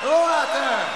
[0.00, 0.86] Hello out there.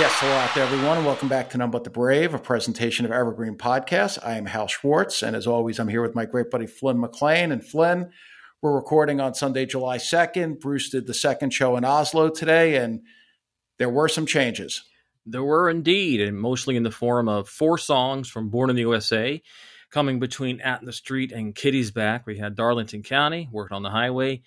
[0.00, 3.10] Yes, hello out there, everyone, welcome back to None But the Brave, a presentation of
[3.10, 4.24] Evergreen Podcast.
[4.24, 7.50] I am Hal Schwartz, and as always, I'm here with my great buddy Flynn McLean.
[7.50, 8.12] And Flynn,
[8.62, 10.60] we're recording on Sunday, July 2nd.
[10.60, 13.00] Bruce did the second show in Oslo today, and
[13.80, 14.84] there were some changes.
[15.26, 18.82] There were indeed, and mostly in the form of four songs from Born in the
[18.82, 19.42] USA,
[19.90, 22.24] coming between At the Street and Kitty's Back.
[22.24, 24.42] We had Darlington County, Working on the Highway,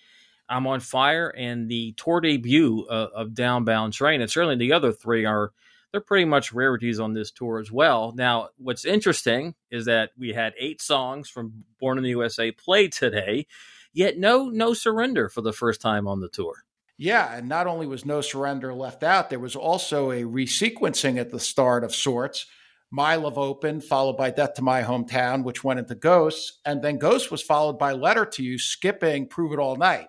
[0.50, 4.22] I'm on Fire, and the tour debut uh, of Downbound Train.
[4.22, 5.52] And certainly the other three are
[5.92, 8.14] they're pretty much rarities on this tour as well.
[8.16, 12.92] Now, what's interesting is that we had eight songs from Born in the USA played
[12.92, 13.48] today,
[13.94, 16.66] yet no no surrender for the first time on the tour.
[16.98, 21.30] Yeah, and not only was no surrender left out, there was also a resequencing at
[21.30, 22.46] the start of sorts.
[22.92, 26.98] My Love Open, followed by Death to My Hometown, which went into Ghosts, and then
[26.98, 30.08] Ghosts was followed by Letter to You, skipping Prove It All Night.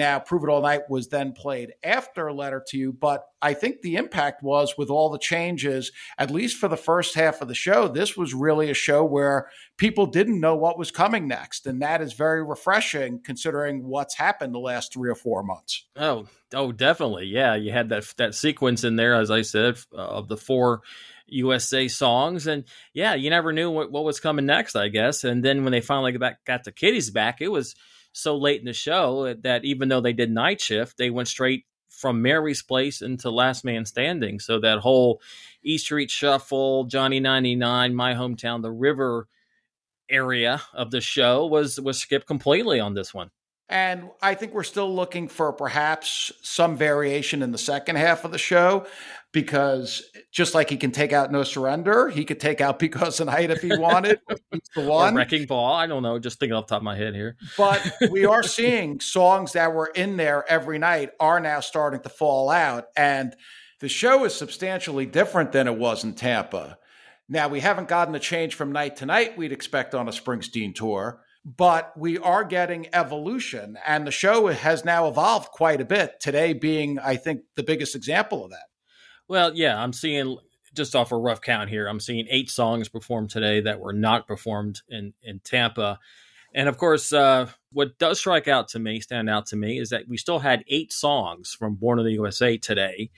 [0.00, 3.82] Now, Prove It All Night was then played after Letter to You, but I think
[3.82, 7.54] the impact was with all the changes, at least for the first half of the
[7.54, 11.66] show, this was really a show where people didn't know what was coming next.
[11.66, 15.84] And that is very refreshing considering what's happened the last three or four months.
[15.94, 17.26] Oh, oh, definitely.
[17.26, 17.54] Yeah.
[17.56, 20.80] You had that, that sequence in there, as I said, uh, of the four
[21.26, 22.46] USA songs.
[22.46, 25.24] And yeah, you never knew what, what was coming next, I guess.
[25.24, 27.74] And then when they finally got, back, got to Kitty's back, it was
[28.12, 31.64] so late in the show that even though they did night shift, they went straight
[31.88, 34.40] from Mary's Place into Last Man Standing.
[34.40, 35.20] So that whole
[35.62, 39.28] East Street Shuffle, Johnny 99, My Hometown, the River
[40.08, 43.30] area of the show was was skipped completely on this one.
[43.68, 48.32] And I think we're still looking for perhaps some variation in the second half of
[48.32, 48.86] the show
[49.32, 53.26] because just like he can take out No Surrender, he could take out Because the
[53.26, 54.20] Night if he wanted.
[54.74, 55.14] the one.
[55.14, 55.74] Or Wrecking Ball.
[55.74, 56.18] I don't know.
[56.18, 57.36] Just thinking off the top of my head here.
[57.56, 62.08] But we are seeing songs that were in there every night are now starting to
[62.08, 62.86] fall out.
[62.96, 63.34] And
[63.80, 66.78] the show is substantially different than it was in Tampa.
[67.28, 70.74] Now, we haven't gotten the change from night to night we'd expect on a Springsteen
[70.74, 76.20] tour but we are getting evolution and the show has now evolved quite a bit
[76.20, 78.66] today being i think the biggest example of that
[79.30, 80.36] well yeah i'm seeing
[80.74, 84.26] just off a rough count here i'm seeing eight songs performed today that were not
[84.26, 85.98] performed in in tampa
[86.52, 89.90] and of course uh, what does strike out to me stand out to me is
[89.90, 93.08] that we still had eight songs from born in the usa today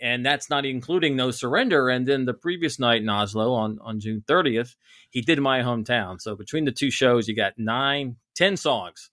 [0.00, 1.90] and that's not including No Surrender.
[1.90, 4.76] And then the previous night in Oslo on, on June 30th,
[5.10, 6.20] he did My Hometown.
[6.20, 9.10] So between the two shows, you got nine, ten songs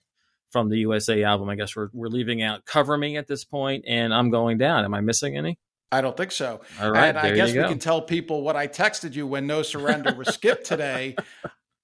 [0.50, 1.50] from the USA album.
[1.50, 4.86] I guess we're, we're leaving out Cover Me at this point, and I'm Going Down.
[4.86, 5.60] Am I missing any?
[5.92, 6.62] I don't think so.
[6.82, 9.62] All right, and I guess we can tell people what I texted you when No
[9.62, 11.16] Surrender was skipped today.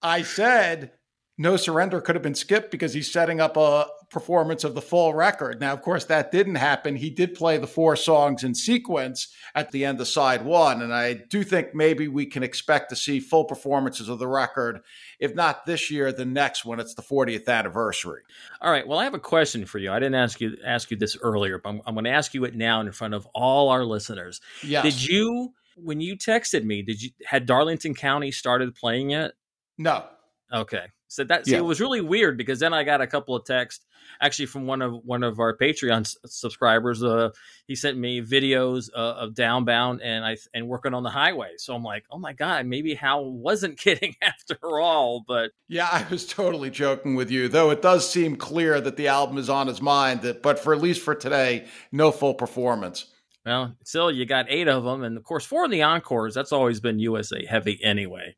[0.01, 0.91] I said
[1.37, 5.15] no Surrender could have been skipped because he's setting up a performance of the full
[5.15, 5.59] record.
[5.59, 6.95] Now, of course, that didn't happen.
[6.95, 10.83] He did play the four songs in sequence at the end of side one.
[10.83, 14.81] And I do think maybe we can expect to see full performances of the record,
[15.19, 18.21] if not this year, the next when it's the 40th anniversary.
[18.61, 18.87] All right.
[18.87, 19.91] Well, I have a question for you.
[19.91, 22.43] I didn't ask you ask you this earlier, but I'm, I'm going to ask you
[22.43, 24.39] it now in front of all our listeners.
[24.63, 24.83] Yes.
[24.83, 29.31] Did you, when you texted me, did you had Darlington County started playing yet?
[29.79, 30.05] No.
[30.53, 30.85] Okay.
[31.13, 31.57] So that yeah.
[31.57, 33.85] it was really weird because then I got a couple of texts
[34.19, 37.03] actually from one of one of our Patreon subscribers.
[37.03, 37.29] Uh,
[37.67, 41.51] he sent me videos uh, of Downbound and I and working on the highway.
[41.57, 45.23] So I'm like, oh my god, maybe Hal wasn't kidding after all.
[45.27, 47.47] But yeah, I was totally joking with you.
[47.47, 50.23] Though it does seem clear that the album is on his mind.
[50.23, 53.05] That, but for at least for today, no full performance.
[53.45, 56.33] Well, still, you got eight of them, and of course, four of the encores.
[56.33, 58.35] That's always been USA heavy anyway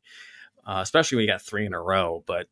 [0.66, 2.24] uh, especially when you got three in a row.
[2.26, 2.46] But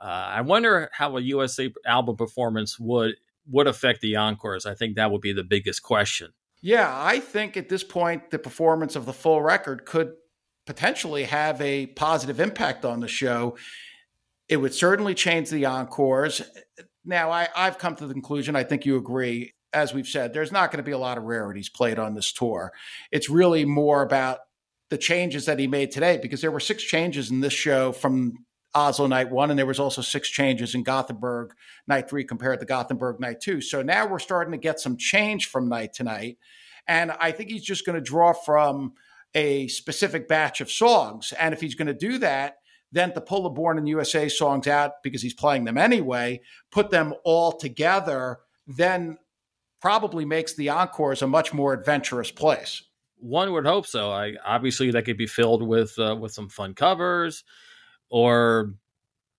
[0.00, 3.16] uh, I wonder how a USA album performance would
[3.50, 4.66] would affect the encores.
[4.66, 6.32] I think that would be the biggest question.
[6.60, 10.12] Yeah, I think at this point the performance of the full record could
[10.66, 13.56] potentially have a positive impact on the show.
[14.48, 16.42] It would certainly change the encores.
[17.04, 20.52] Now, I, I've come to the conclusion, I think you agree, as we've said, there's
[20.52, 22.72] not going to be a lot of rarities played on this tour.
[23.10, 24.40] It's really more about
[24.90, 28.44] the changes that he made today because there were six changes in this show from
[28.74, 31.52] Oslo night one, and there was also six changes in Gothenburg
[31.86, 33.60] night three compared to Gothenburg night two.
[33.60, 36.38] So now we're starting to get some change from night to night.
[36.86, 38.94] And I think he's just going to draw from
[39.34, 41.32] a specific batch of songs.
[41.38, 42.56] And if he's going to do that,
[42.92, 46.40] then to pull the Born in USA songs out because he's playing them anyway,
[46.70, 49.18] put them all together, then
[49.80, 52.82] probably makes the encores a much more adventurous place.
[53.20, 54.10] One would hope so.
[54.10, 57.44] I obviously that could be filled with uh, with some fun covers,
[58.10, 58.74] or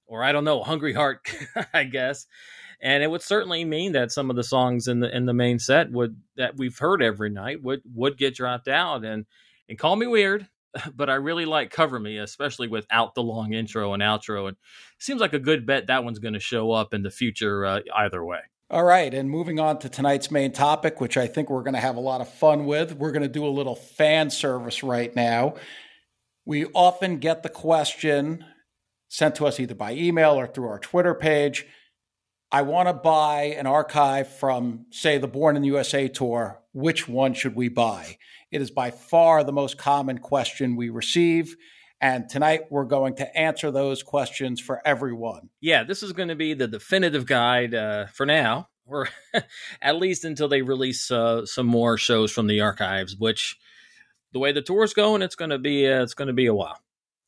[0.08, 1.28] or I don't know, Hungry Heart,
[1.74, 2.28] I guess.
[2.82, 5.60] and it would certainly mean that some of the songs in the in the main
[5.60, 9.06] set would that we've heard every night would would get dropped out.
[9.06, 9.26] And
[9.68, 10.48] and call me weird,
[10.96, 14.48] but I really like Cover Me, especially without the long intro and outro.
[14.48, 14.58] And
[14.98, 17.82] seems like a good bet that one's going to show up in the future uh,
[17.96, 18.40] either way.
[18.72, 21.80] All right, and moving on to tonight's main topic, which I think we're going to
[21.80, 22.96] have a lot of fun with.
[22.96, 25.56] We're going to do a little fan service right now.
[26.46, 28.46] We often get the question
[29.08, 31.66] sent to us either by email or through our Twitter page.
[32.52, 36.62] I want to buy an archive from, say, the Born in the USA tour.
[36.72, 38.20] Which one should we buy?
[38.52, 41.56] It is by far the most common question we receive.
[42.02, 45.50] And tonight we're going to answer those questions for everyone.
[45.60, 49.10] Yeah, this is going to be the definitive guide uh, for now, or
[49.82, 53.18] at least until they release uh, some more shows from the archives.
[53.18, 53.58] Which,
[54.32, 56.54] the way the tour's going, it's going to be uh, it's going to be a
[56.54, 56.80] while.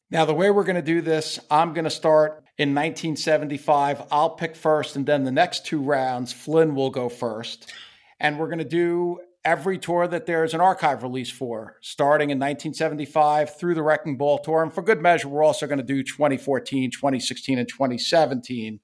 [0.09, 4.03] Now, the way we're going to do this, I'm going to start in 1975.
[4.11, 7.73] I'll pick first, and then the next two rounds, Flynn will go first.
[8.19, 12.37] And we're going to do every tour that there's an archive release for, starting in
[12.37, 14.61] 1975 through the Wrecking Ball tour.
[14.61, 18.79] And for good measure, we're also going to do 2014, 2016, and 2017.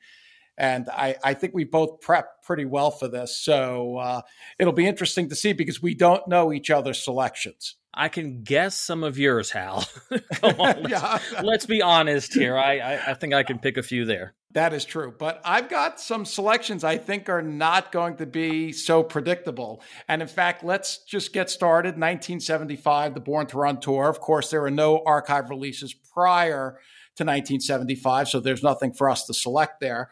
[0.57, 3.37] And I, I think we both prepped pretty well for this.
[3.37, 4.21] So uh,
[4.57, 7.75] it'll be interesting to see because we don't know each other's selections.
[7.93, 9.85] I can guess some of yours, Hal.
[10.35, 11.19] Come on, let's, yeah.
[11.43, 12.57] let's, be honest here.
[12.57, 14.35] I, I, I think I can pick a few there.
[14.51, 15.13] That is true.
[15.17, 19.81] But I've got some selections I think are not going to be so predictable.
[20.07, 21.89] And in fact, let's just get started.
[21.89, 24.07] 1975, the Born to Run tour.
[24.07, 26.79] Of course, there are no archive releases prior
[27.17, 30.11] to 1975, so there's nothing for us to select there.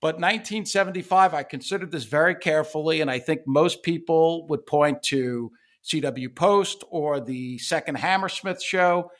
[0.00, 5.52] But 1975, I considered this very carefully, and I think most people would point to
[5.84, 9.10] CW Post or the second Hammersmith show,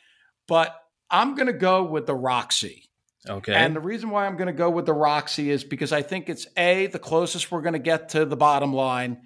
[0.47, 0.75] but
[1.09, 2.90] I'm going to go with the Roxy.
[3.29, 3.53] Okay.
[3.53, 6.27] And the reason why I'm going to go with the Roxy is because I think
[6.27, 9.21] it's A, the closest we're going to get to the bottom line.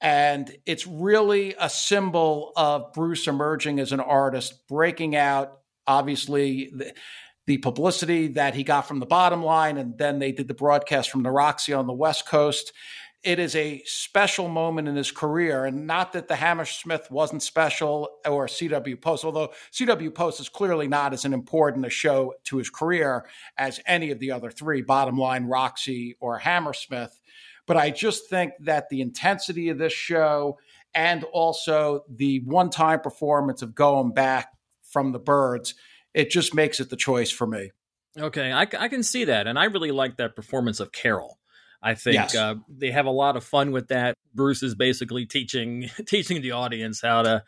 [0.00, 6.92] And it's really a symbol of Bruce emerging as an artist, breaking out, obviously, the,
[7.46, 9.78] the publicity that he got from the bottom line.
[9.78, 12.72] And then they did the broadcast from the Roxy on the West Coast
[13.24, 15.64] it is a special moment in his career.
[15.64, 20.86] And not that the Hammersmith wasn't special or CW Post, although CW Post is clearly
[20.86, 23.26] not as an important a show to his career
[23.56, 27.18] as any of the other three, bottom line, Roxy or Hammersmith.
[27.66, 30.58] But I just think that the intensity of this show
[30.94, 35.74] and also the one time performance of going back from the Byrds,
[36.12, 37.72] it just makes it the choice for me.
[38.18, 39.46] Okay, I, I can see that.
[39.46, 41.38] And I really like that performance of Carol.
[41.84, 42.34] I think yes.
[42.34, 44.16] uh, they have a lot of fun with that.
[44.34, 47.44] Bruce is basically teaching teaching the audience how to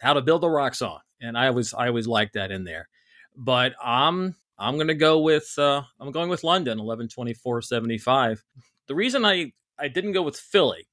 [0.00, 2.88] how to build a rock song, and I always I always like that in there.
[3.36, 7.60] But I'm I'm going to go with uh, I'm going with London eleven twenty four
[7.60, 8.42] seventy five.
[8.88, 10.88] The reason I I didn't go with Philly,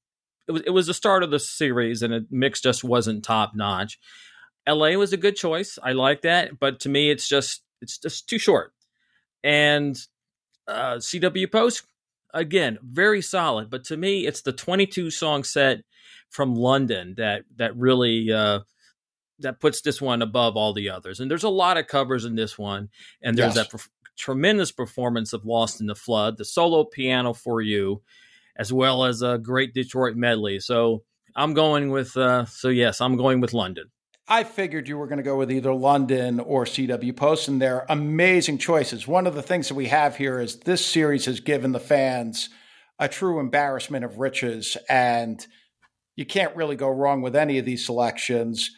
[0.46, 3.52] it was it was the start of the series, and the mix just wasn't top
[3.54, 3.98] notch.
[4.66, 4.96] L.A.
[4.96, 5.78] was a good choice.
[5.82, 8.74] I like that, but to me, it's just it's just too short.
[9.42, 9.98] And
[10.68, 11.84] uh, CW Post
[12.32, 13.70] again, very solid.
[13.70, 15.82] But to me, it's the 22 song set
[16.30, 18.60] from London that that really uh,
[19.40, 21.20] that puts this one above all the others.
[21.20, 22.88] And there's a lot of covers in this one,
[23.22, 23.70] and there's yes.
[23.70, 23.86] that
[24.16, 28.02] tremendous performance of "Lost in the Flood," the solo piano for you,
[28.56, 30.58] as well as a great Detroit medley.
[30.60, 31.04] So
[31.36, 33.90] I'm going with uh, so yes, I'm going with London.
[34.28, 37.84] I figured you were going to go with either London or CW Post, and they're
[37.88, 39.06] amazing choices.
[39.06, 42.48] One of the things that we have here is this series has given the fans
[42.98, 45.44] a true embarrassment of riches, and
[46.14, 48.70] you can't really go wrong with any of these selections.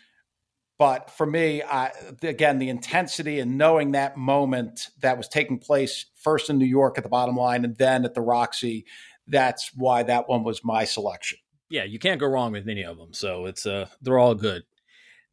[0.79, 6.07] But for me, I, again, the intensity and knowing that moment that was taking place
[6.17, 8.87] first in New York at the bottom line and then at the Roxy,
[9.29, 11.39] that's why that one was my selection.
[11.69, 13.13] Yeah, you can't go wrong with any of them.
[13.13, 14.65] So it's uh, they're all good.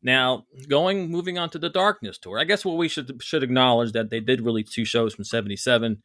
[0.03, 3.91] Now, going moving on to the Darkness tour, I guess what we should should acknowledge
[3.91, 6.01] that they did release two shows from '77.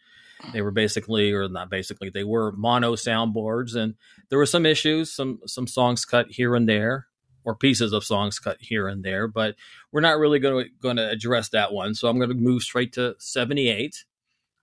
[0.52, 3.94] They were basically, or not basically, they were mono soundboards, and
[4.28, 7.06] there were some issues, some some songs cut here and there,
[7.44, 9.28] or pieces of songs cut here and there.
[9.28, 9.54] But
[9.92, 12.62] we're not really going to going to address that one, so I'm going to move
[12.62, 14.04] straight to '78.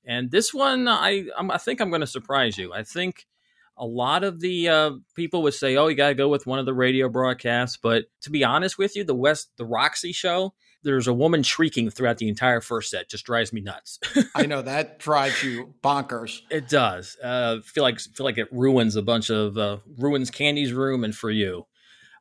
[0.05, 2.71] And this one, I I'm, I think I'm going to surprise you.
[2.71, 3.25] I think
[3.77, 6.59] a lot of the uh, people would say, "Oh, you got to go with one
[6.59, 10.53] of the radio broadcasts." But to be honest with you, the West, the Roxy show,
[10.83, 13.09] there's a woman shrieking throughout the entire first set.
[13.09, 13.99] Just drives me nuts.
[14.35, 16.41] I know that drives you bonkers.
[16.51, 17.17] It does.
[17.23, 21.15] Uh, feel like feel like it ruins a bunch of uh, ruins Candy's room and
[21.15, 21.65] for you.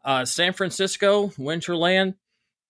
[0.05, 2.15] Uh, San Francisco Winterland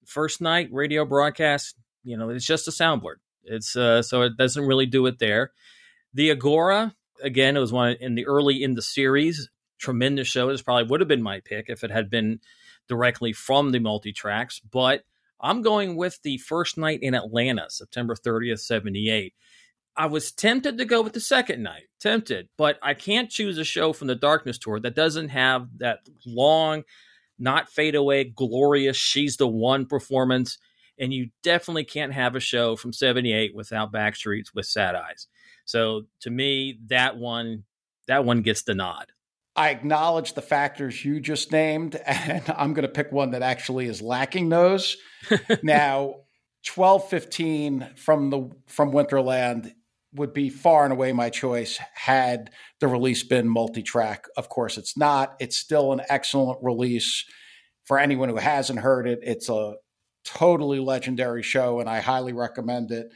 [0.05, 1.77] first night radio broadcast.
[2.05, 3.17] You know, it's just a soundboard.
[3.45, 5.53] It's uh, so it doesn't really do it there.
[6.15, 9.49] The Agora again, it was one in the early in the series.
[9.79, 10.49] Tremendous show.
[10.49, 12.41] This probably would have been my pick if it had been
[12.89, 15.03] directly from the multi tracks, but
[15.41, 19.35] I'm going with the first night in Atlanta, September 30th, 78.
[19.97, 23.65] I was tempted to go with the second night, tempted, but I can't choose a
[23.65, 26.85] show from the Darkness Tour that doesn't have that long,
[27.39, 30.59] not fade away, glorious She's the One performance.
[30.99, 35.27] And you definitely can't have a show from 78 without Backstreets with Sad Eyes.
[35.65, 37.65] So to me, that one,
[38.09, 39.07] that one gets the nod.
[39.55, 43.87] I acknowledge the factors you just named, and I'm going to pick one that actually
[43.87, 44.97] is lacking those.
[45.63, 46.17] now,
[46.75, 49.73] 1215 from the from Winterland
[50.15, 52.51] would be far and away my choice had
[52.81, 54.27] the release been multi-track.
[54.37, 55.37] Of course, it's not.
[55.41, 57.25] It's still an excellent release
[57.85, 59.21] for anyone who hasn't heard it.
[59.23, 59.75] It's a
[60.25, 63.09] totally legendary show, and I highly recommend it.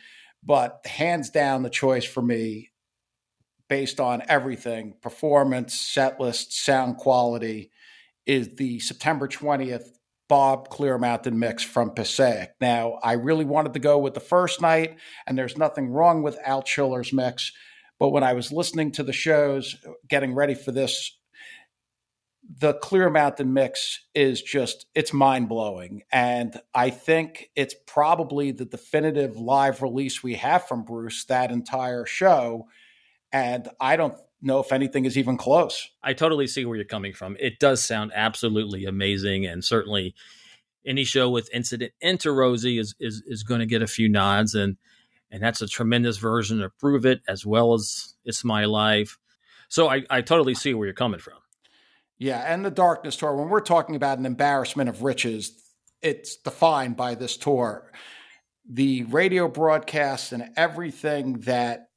[0.47, 2.71] But hands down, the choice for me
[3.69, 7.73] based on everything performance, set list, sound quality
[8.27, 9.89] is the September 20th
[10.29, 12.51] Bob Clearmountain mix from Passaic.
[12.61, 16.39] Now, I really wanted to go with the first night, and there's nothing wrong with
[16.45, 17.53] Altschuler's mix.
[17.99, 19.77] But when I was listening to the shows,
[20.09, 21.16] getting ready for this,
[22.49, 26.03] the Clearmountain mix is just, it's mind blowing.
[26.13, 32.07] And I think it's probably the definitive live release we have from Bruce that entire
[32.07, 32.67] show
[33.33, 35.91] and I don't know if anything is even close.
[36.03, 37.37] I totally see where you're coming from.
[37.39, 40.15] It does sound absolutely amazing, and certainly
[40.87, 44.55] any show with incident into Rosie is is, is going to get a few nods,
[44.55, 44.77] and
[45.31, 49.19] and that's a tremendous version of Prove It as well as It's My Life.
[49.69, 51.39] So I, I totally see where you're coming from.
[52.19, 53.37] Yeah, and the Darkness tour.
[53.37, 55.53] When we're talking about an embarrassment of riches,
[56.03, 57.91] it's defined by this tour.
[58.69, 61.89] The radio broadcasts and everything that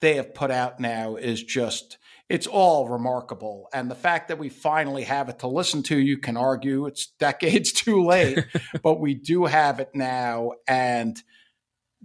[0.00, 1.98] they have put out now is just
[2.28, 6.18] it's all remarkable and the fact that we finally have it to listen to you
[6.18, 8.44] can argue it's decades too late
[8.82, 11.22] but we do have it now and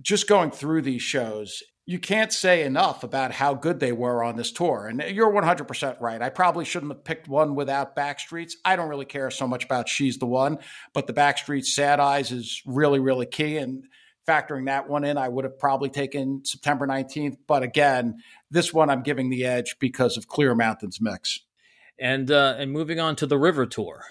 [0.01, 4.35] just going through these shows you can't say enough about how good they were on
[4.37, 8.75] this tour and you're 100% right i probably shouldn't have picked one without backstreets i
[8.75, 10.57] don't really care so much about she's the one
[10.93, 13.83] but the backstreets sad eyes is really really key and
[14.27, 17.37] factoring that one in, I would have probably taken September 19th.
[17.47, 21.41] But again, this one I'm giving the edge because of Clearmountain's mix.
[21.99, 24.03] And uh, and moving on to the River Tour.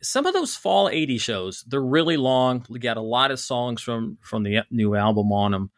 [0.00, 2.64] Some of those fall 80 shows, they're really long.
[2.68, 5.70] We got a lot of songs from from the new album on them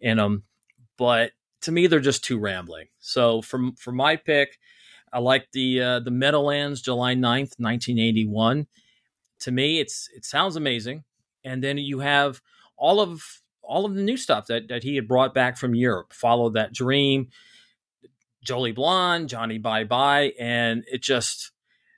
[0.00, 0.42] in them,
[0.96, 1.32] but
[1.62, 2.88] to me they're just too rambling.
[2.98, 4.58] So from for my pick,
[5.12, 8.66] I like the uh, the Meadowlands July 9th, 1981.
[9.40, 11.04] To me, it's it sounds amazing.
[11.44, 12.40] And then you have
[12.76, 16.12] all of all of the new stuff that that he had brought back from Europe.
[16.12, 17.28] Follow that dream,
[18.42, 21.52] Jolie Blonde, Johnny Bye Bye, and it just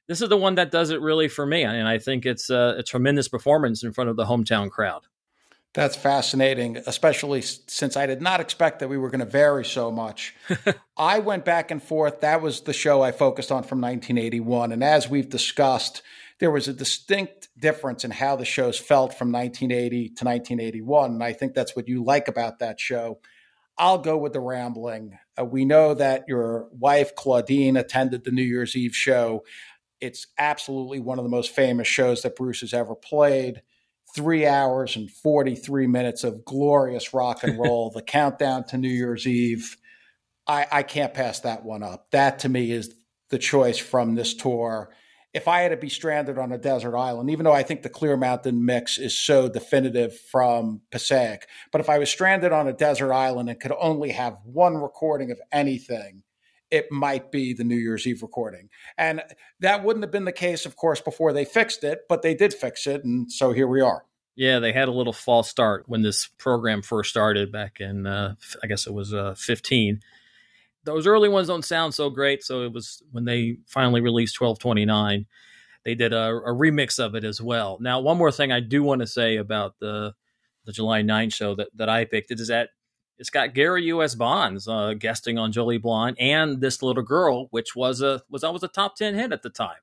[0.07, 2.77] this is the one that does it really for me, and I think it's a,
[2.79, 5.07] a tremendous performance in front of the hometown crowd.
[5.75, 9.91] That's fascinating, especially since I did not expect that we were going to vary so
[9.91, 10.33] much.
[10.97, 12.21] I went back and forth.
[12.21, 14.71] That was the show I focused on from 1981.
[14.71, 16.03] And as we've discussed,
[16.39, 21.11] there was a distinct difference in how the shows felt from 1980 to 1981.
[21.11, 23.19] And I think that's what you like about that show.
[23.77, 25.19] I'll go with the rambling.
[25.37, 29.45] Uh, we know that your wife, Claudine, attended the New Year's Eve show.
[30.01, 33.63] It's absolutely one of the most famous shows that Bruce has ever played.
[34.15, 39.27] Three hours and 43 minutes of glorious rock and roll, the countdown to New Year's
[39.27, 39.77] Eve.
[40.47, 42.11] I, I can't pass that one up.
[42.11, 42.95] That to me is
[43.31, 44.91] the choice from this tour
[45.35, 47.91] if I had to be stranded on a desert island, even though I think the
[47.91, 53.13] Clearmountain mix is so definitive from Passaic, but if I was stranded on a desert
[53.13, 56.23] island and could only have one recording of anything,
[56.71, 58.69] it might be the New Year's Eve recording.
[58.99, 59.23] And
[59.61, 62.53] that wouldn't have been the case, of course, before they fixed it, but they did
[62.53, 63.05] fix it.
[63.05, 64.05] And so here we are.
[64.37, 68.35] Yeah, they had a little false start when this program first started back in, uh,
[68.63, 70.01] I guess it was uh, 15
[70.85, 72.45] those early ones don't sound so great.
[72.45, 75.27] So it was when they finally released 1229,
[75.85, 77.79] they did a, a remix of it as well.
[77.81, 80.15] Now, one more thing I do want to say about the
[80.67, 82.71] the July 9 show that, that I picked is that
[83.19, 84.15] it's got Gary U.S.
[84.15, 88.63] Bonds uh, guesting on Jolie Blonde and this little girl, which was a was always
[88.63, 89.77] a top ten hit at the time.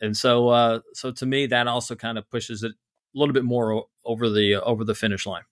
[0.00, 3.44] And so, uh, so to me, that also kind of pushes it a little bit
[3.44, 5.42] more over the uh, over the finish line.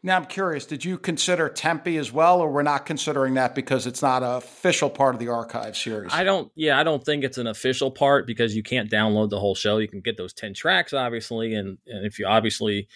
[0.00, 3.84] Now I'm curious, did you consider Tempe as well, or we're not considering that because
[3.84, 6.12] it's not an official part of the archive series?
[6.12, 9.40] I don't yeah, I don't think it's an official part because you can't download the
[9.40, 9.78] whole show.
[9.78, 12.86] You can get those 10 tracks obviously and, and if you obviously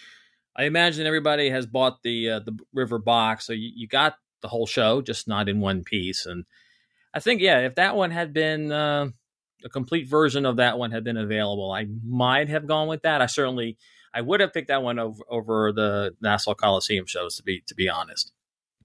[0.55, 4.49] I imagine everybody has bought the uh, the River box, so you, you got the
[4.49, 6.27] whole show, just not in one piece.
[6.27, 6.45] And
[7.15, 9.09] I think, yeah, if that one had been uh,
[9.65, 13.23] a complete version of that one had been available, I might have gone with that.
[13.23, 13.79] I certainly,
[14.13, 17.75] I would have picked that one over, over the Nassau Coliseum shows, to be to
[17.75, 18.33] be honest.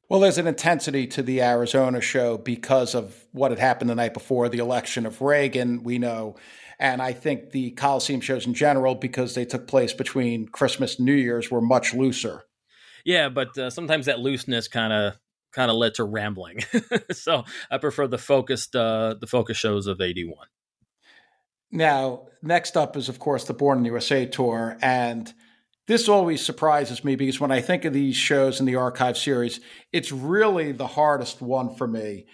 [0.09, 4.13] Well, there's an intensity to the Arizona show because of what had happened the night
[4.13, 6.37] before the election of Reagan, we know.
[6.79, 11.05] And I think the Coliseum shows in general, because they took place between Christmas and
[11.05, 12.43] New Year's, were much looser.
[13.03, 15.17] Yeah, but uh, sometimes that looseness kind of
[15.53, 16.63] kind of led to rambling.
[17.11, 20.47] so I prefer the focused uh, the focus shows of eighty one.
[21.71, 25.33] Now, next up is of course the Born in the USA tour, and
[25.87, 29.61] this always surprises me because when I think of these shows in the archive series,
[29.93, 32.25] it's really the hardest one for me.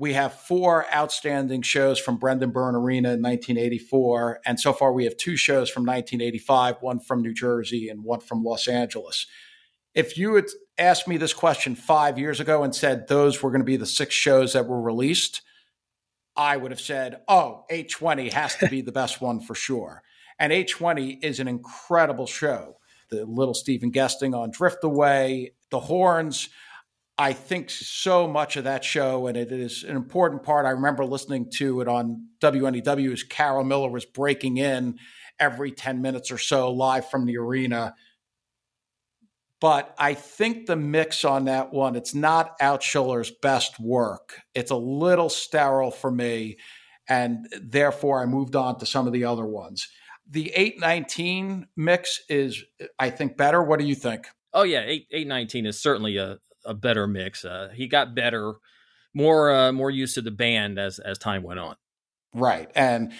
[0.00, 4.40] We have four outstanding shows from Brendan Byrne Arena in 1984.
[4.46, 8.20] And so far, we have two shows from 1985, one from New Jersey and one
[8.20, 9.26] from Los Angeles.
[9.94, 10.46] If you had
[10.78, 13.84] asked me this question five years ago and said those were going to be the
[13.84, 15.42] six shows that were released,
[16.34, 20.02] I would have said, oh, 820 has to be the best one for sure.
[20.38, 22.78] And 820 is an incredible show
[23.10, 26.48] the little Steven Guesting on Drift Away, the horns.
[27.20, 30.64] I think so much of that show, and it is an important part.
[30.64, 34.98] I remember listening to it on WNEW as Carol Miller was breaking in
[35.38, 37.94] every 10 minutes or so live from the arena.
[39.60, 44.40] But I think the mix on that one, it's not Altschuler's best work.
[44.54, 46.56] It's a little sterile for me.
[47.06, 49.88] And therefore, I moved on to some of the other ones
[50.30, 52.62] the 819 mix is,
[52.98, 53.62] I think, better.
[53.62, 54.28] What do you think?
[54.52, 54.82] Oh, yeah.
[54.86, 57.44] 8, 819 is certainly a, a better mix.
[57.44, 58.54] Uh, he got better,
[59.14, 61.76] more uh, more used to the band as, as time went on.
[62.34, 62.70] Right.
[62.74, 63.12] And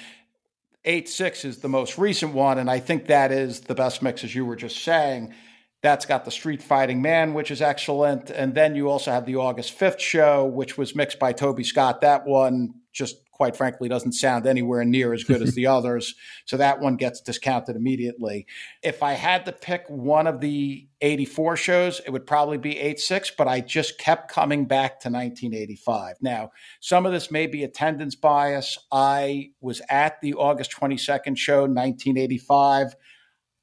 [0.85, 2.59] 8 6 is the most recent one.
[2.59, 5.35] And I think that is the best mix, as you were just saying.
[5.83, 8.31] That's got the Street Fighting Man, which is excellent.
[8.31, 12.03] And then you also have the August 5th show, which was mixed by Toby Scott.
[12.03, 16.15] That one just quite frankly doesn't sound anywhere near as good as the others.
[16.45, 18.45] So that one gets discounted immediately.
[18.83, 23.33] If I had to pick one of the 84 shows, it would probably be 86,
[23.39, 26.17] but I just kept coming back to 1985.
[26.21, 28.77] Now, some of this may be attendance bias.
[28.93, 32.95] I was at the August 22nd show, 1985.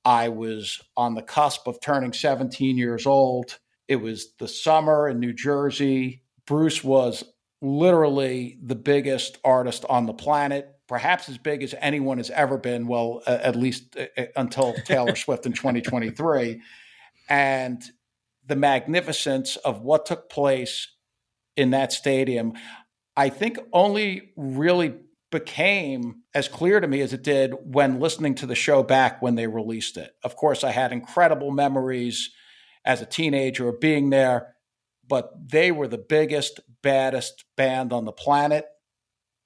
[0.04, 3.60] I was on the cusp of turning 17 years old.
[3.88, 6.24] It was the summer in New Jersey.
[6.48, 7.24] Bruce was
[7.62, 12.88] literally the biggest artist on the planet, perhaps as big as anyone has ever been.
[12.88, 16.62] Well, uh, at least uh, until Taylor Swift in 2023.
[17.30, 17.84] And
[18.46, 20.88] the magnificence of what took place
[21.56, 22.54] in that stadium,
[23.16, 24.94] I think only really
[25.32, 29.36] became as clear to me as it did when listening to the show back when
[29.36, 30.12] they released it.
[30.24, 32.30] Of course, I had incredible memories
[32.86, 34.56] as a teenager of being there
[35.08, 38.66] but they were the biggest, baddest band on the planet.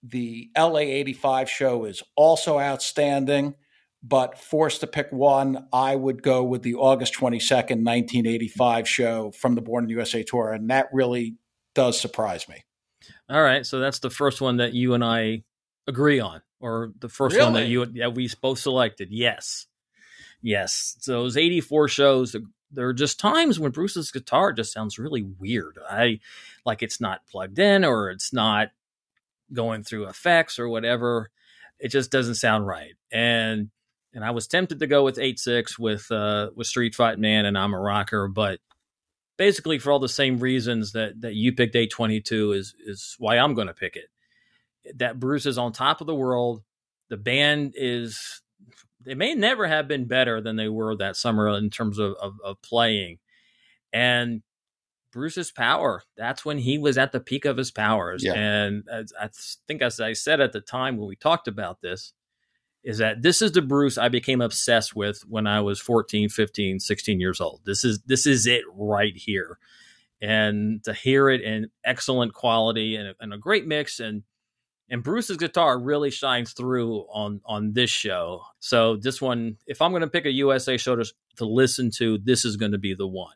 [0.03, 3.55] The LA 85 show is also outstanding,
[4.01, 9.55] but forced to pick one, I would go with the August 22nd, 1985 show from
[9.55, 10.51] the Born in the USA tour.
[10.51, 11.37] And that really
[11.75, 12.63] does surprise me.
[13.29, 13.65] All right.
[13.65, 15.43] So that's the first one that you and I
[15.87, 17.45] agree on, or the first really?
[17.45, 19.09] one that you that we both selected.
[19.11, 19.67] Yes.
[20.41, 20.95] Yes.
[20.99, 22.35] So those 84 shows,
[22.71, 25.77] there are just times when Bruce's guitar just sounds really weird.
[25.89, 26.19] I
[26.65, 28.69] like it's not plugged in or it's not
[29.53, 31.29] going through effects or whatever.
[31.79, 32.93] It just doesn't sound right.
[33.11, 33.69] And
[34.13, 37.57] and I was tempted to go with 8-6 with uh with Street Fight Man and
[37.57, 38.59] I'm a Rocker, but
[39.37, 43.53] basically for all the same reasons that that you picked 822 is is why I'm
[43.53, 44.97] going to pick it.
[44.97, 46.61] That Bruce is on top of the world.
[47.09, 48.40] The band is
[49.03, 52.33] they may never have been better than they were that summer in terms of, of,
[52.43, 53.19] of playing.
[53.93, 54.41] And
[55.11, 58.23] Bruce's power, that's when he was at the peak of his powers.
[58.23, 58.33] Yeah.
[58.33, 59.29] And I
[59.67, 62.13] think, as I said at the time when we talked about this,
[62.83, 66.79] is that this is the Bruce I became obsessed with when I was 14, 15,
[66.79, 67.61] 16 years old.
[67.65, 69.59] This is this is it right here.
[70.21, 74.23] And to hear it in excellent quality and, and a great mix and
[74.91, 78.43] and Bruce's guitar really shines through on on this show.
[78.59, 81.05] So this one, if I'm going to pick a USA show to,
[81.37, 83.33] to listen to, this is going to be the one.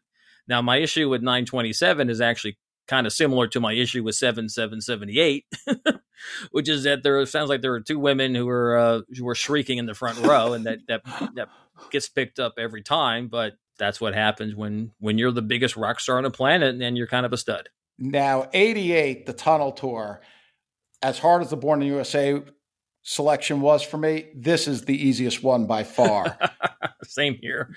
[0.48, 5.46] Now, my issue with 927 is actually kind of similar to my issue with 7778,
[6.52, 9.34] which is that there sounds like there are two women who were uh, who were
[9.34, 11.04] shrieking in the front row, and that that
[11.36, 11.48] that
[11.90, 13.30] gets picked up every time.
[13.30, 16.98] But that's what happens when when you're the biggest rock star on the planet, and
[16.98, 17.70] you're kind of a stud.
[17.98, 20.20] Now, 88, the Tunnel Tour
[21.02, 22.42] as hard as the Born in USA
[23.04, 26.38] selection was for me, this is the easiest one by far.
[27.04, 27.76] Same here.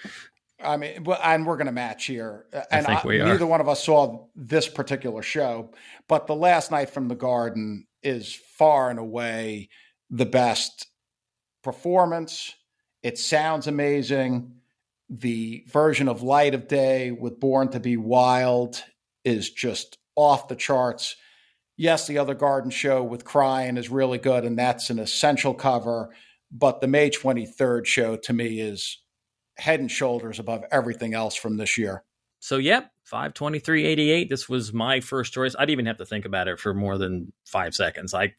[0.60, 2.46] I mean, and we're going to match here.
[2.70, 5.70] And I think we I, neither one of us saw this particular show,
[6.08, 9.68] but the last night from the Garden is far and away
[10.10, 10.88] the best
[11.62, 12.54] performance.
[13.02, 14.54] It sounds amazing.
[15.08, 18.82] The version of Light of Day with Born to Be Wild
[19.24, 21.16] is just off the charts.
[21.80, 26.10] Yes, the other Garden show with Crying is really good, and that's an essential cover.
[26.50, 28.98] But the May 23rd show to me is
[29.56, 32.02] head and shoulders above everything else from this year.
[32.40, 34.28] So, yep, 523.88.
[34.28, 35.54] This was my first choice.
[35.56, 38.12] I didn't even have to think about it for more than five seconds.
[38.12, 38.34] I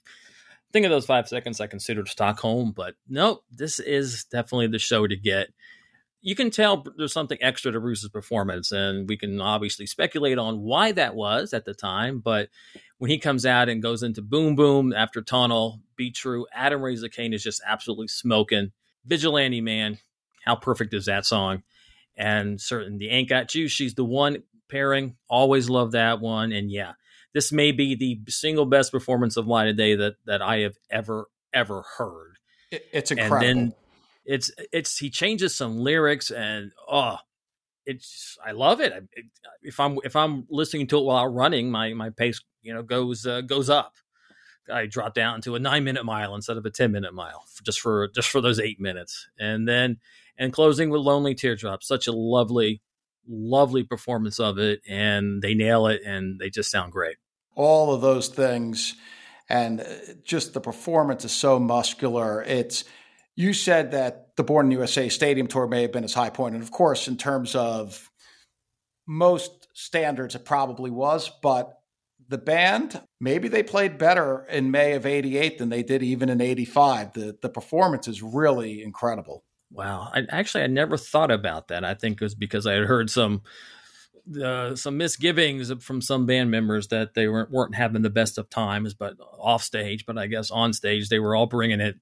[0.74, 5.08] think of those five seconds, I considered Stockholm, but nope, this is definitely the show
[5.08, 5.50] to get.
[6.22, 10.62] You can tell there's something extra to Bruce's performance, and we can obviously speculate on
[10.62, 12.20] why that was at the time.
[12.20, 12.50] But
[12.98, 17.02] when he comes out and goes into Boom Boom after Tunnel, Be True, Adam Raise
[17.02, 18.72] the Cain is just absolutely smoking.
[19.06, 19.98] Vigilante Man,
[20.44, 21.64] how perfect is that song?
[22.18, 25.16] And certain the Ain't Got You, she's the one pairing.
[25.30, 26.52] Always love that one.
[26.52, 26.94] And yeah,
[27.34, 30.76] this may be the single best performance of Light of Day that that I have
[30.90, 32.38] ever ever heard.
[32.72, 33.38] It, it's incredible.
[33.38, 33.76] And then
[34.30, 37.18] it's it's he changes some lyrics and oh,
[37.88, 38.94] it's I love it.
[39.64, 42.84] If I'm if I'm listening to it while I'm running, my my pace you know
[42.84, 43.96] goes uh, goes up.
[44.72, 47.80] I drop down to a nine minute mile instead of a ten minute mile, just
[47.80, 49.98] for just for those eight minutes, and then
[50.38, 51.82] and closing with Lonely Teardrop.
[51.82, 52.84] Such a lovely,
[53.28, 57.18] lovely performance of it, and they nail it, and they just sound great.
[57.56, 58.94] All of those things,
[59.50, 59.86] and uh,
[60.24, 62.44] just the performance is so muscular.
[62.44, 62.84] It's
[63.40, 66.56] you said that the Born in USA Stadium tour may have been his high point,
[66.56, 68.12] and of course, in terms of
[69.08, 71.76] most standards, it probably was, but
[72.28, 76.42] the band maybe they played better in May of 88 than they did even in
[76.42, 80.10] 85 the the performance is really incredible Wow.
[80.14, 81.86] I actually I never thought about that.
[81.86, 83.42] I think it was because I had heard some
[84.44, 88.50] uh, some misgivings from some band members that they weren't weren't having the best of
[88.50, 90.06] times, but off stage.
[90.06, 91.98] But I guess on stage they were all bringing it,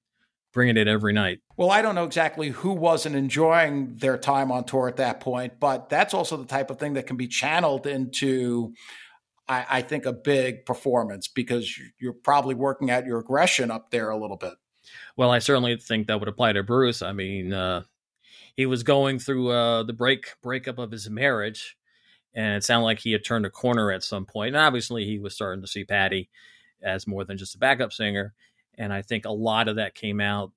[0.52, 1.40] bringing it every night.
[1.56, 5.60] Well, I don't know exactly who wasn't enjoying their time on tour at that point,
[5.60, 8.72] but that's also the type of thing that can be channeled into,
[9.48, 14.10] I, I think, a big performance because you're probably working out your aggression up there
[14.10, 14.54] a little bit.
[15.16, 17.02] Well, I certainly think that would apply to Bruce.
[17.02, 17.82] I mean, uh,
[18.56, 21.76] he was going through uh, the break breakup of his marriage,
[22.34, 24.48] and it sounded like he had turned a corner at some point.
[24.48, 26.30] And obviously, he was starting to see Patty
[26.82, 28.34] as more than just a backup singer.
[28.78, 30.52] And I think a lot of that came out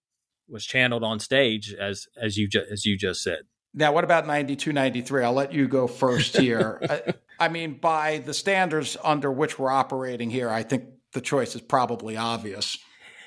[0.47, 3.43] was channeled on stage, as as you ju- as you just said.
[3.73, 5.23] Now, what about 92, 93?
[5.23, 6.79] I'll let you go first here.
[6.89, 7.13] I,
[7.45, 11.61] I mean, by the standards under which we're operating here, I think the choice is
[11.61, 12.77] probably obvious.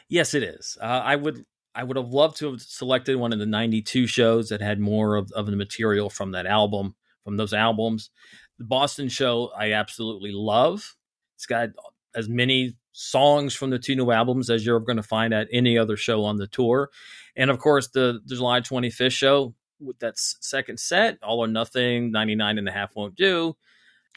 [0.09, 0.77] Yes, it is.
[0.81, 4.51] Uh, I would I would have loved to have selected one of the 92 shows
[4.51, 8.11] that had more of, of the material from that album, from those albums.
[8.59, 10.95] The Boston show, I absolutely love.
[11.37, 11.71] It's got
[12.15, 15.77] as many songs from the two new albums as you're going to find at any
[15.77, 16.91] other show on the tour.
[17.37, 22.13] And of course, the, the July 25th show with that second set, All or Nothing,
[22.13, 23.57] 99 and a half won't do.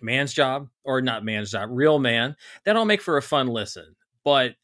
[0.01, 2.35] Man's Job, or not Man's Job, Real Man.
[2.63, 3.95] That'll make for a fun listen.
[4.23, 4.55] But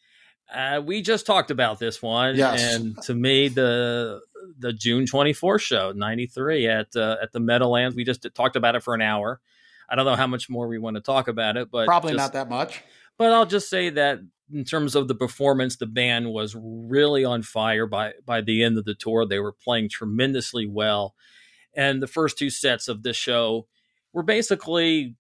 [0.53, 2.75] uh, we just talked about this one, yes.
[2.75, 4.21] and to me, the
[4.59, 7.95] the June twenty fourth show, ninety three at uh, at the Meadowlands.
[7.95, 9.39] We just talked about it for an hour.
[9.89, 12.17] I don't know how much more we want to talk about it, but probably just,
[12.17, 12.83] not that much.
[13.17, 14.19] But I'll just say that
[14.51, 18.77] in terms of the performance, the band was really on fire by by the end
[18.77, 19.25] of the tour.
[19.25, 21.15] They were playing tremendously well,
[21.75, 23.67] and the first two sets of this show
[24.13, 25.15] were basically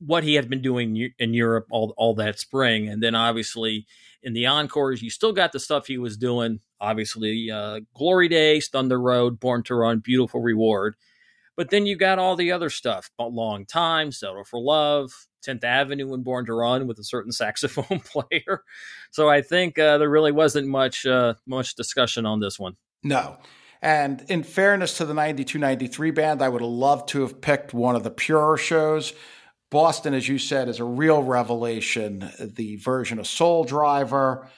[0.00, 3.86] what he had been doing in Europe all all that spring, and then obviously
[4.22, 6.60] in the encores, you still got the stuff he was doing.
[6.80, 10.96] Obviously, uh, Glory Days, Thunder Road, Born to Run, Beautiful Reward,
[11.56, 16.12] but then you got all the other stuff: Long Time, Settle for Love, Tenth Avenue,
[16.14, 18.62] and Born to Run with a certain saxophone player.
[19.10, 22.76] So I think uh, there really wasn't much uh, much discussion on this one.
[23.02, 23.38] No.
[23.80, 27.72] And in fairness to the 92 93 band, I would have loved to have picked
[27.72, 29.14] one of the purer shows
[29.70, 32.30] Boston, as you said, is a real revelation.
[32.38, 34.48] The version of Soul Driver,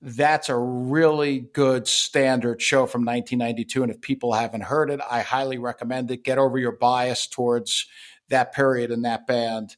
[0.00, 3.82] that's a really good standard show from 1992.
[3.82, 6.24] And if people haven't heard it, I highly recommend it.
[6.24, 7.86] Get over your bias towards
[8.30, 9.76] that period in that band.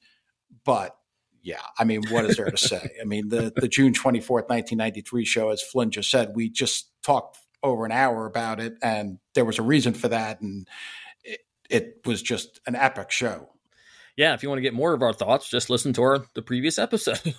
[0.66, 0.96] But
[1.42, 2.90] yeah, I mean, what is there to say?
[3.00, 7.38] I mean, the, the June 24th, 1993 show, as Flynn just said, we just talked
[7.62, 10.40] over an hour about it, and there was a reason for that.
[10.40, 10.68] And
[11.24, 13.48] it, it was just an epic show
[14.16, 16.42] yeah, if you want to get more of our thoughts, just listen to our the
[16.42, 17.20] previous episode.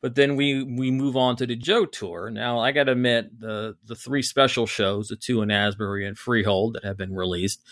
[0.00, 2.30] but then we we move on to the Joe tour.
[2.30, 6.16] Now I got to admit the the three special shows, the two in Asbury and
[6.16, 7.62] Freehold that have been released,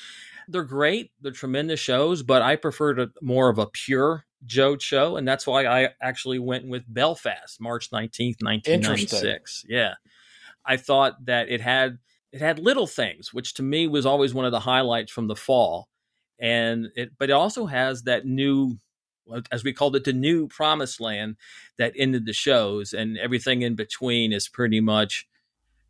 [0.48, 1.10] they're great.
[1.20, 5.46] They're tremendous shows, but I prefer to more of a pure Joe show, and that's
[5.46, 9.64] why I actually went with Belfast, March nineteenth, nineteen ninety six.
[9.68, 9.94] Yeah,
[10.64, 11.98] I thought that it had
[12.32, 15.36] it had little things, which to me was always one of the highlights from the
[15.36, 15.88] fall,
[16.40, 18.78] and it but it also has that new
[19.50, 21.36] as we called it, the new promised land
[21.78, 25.26] that ended the shows, and everything in between is pretty much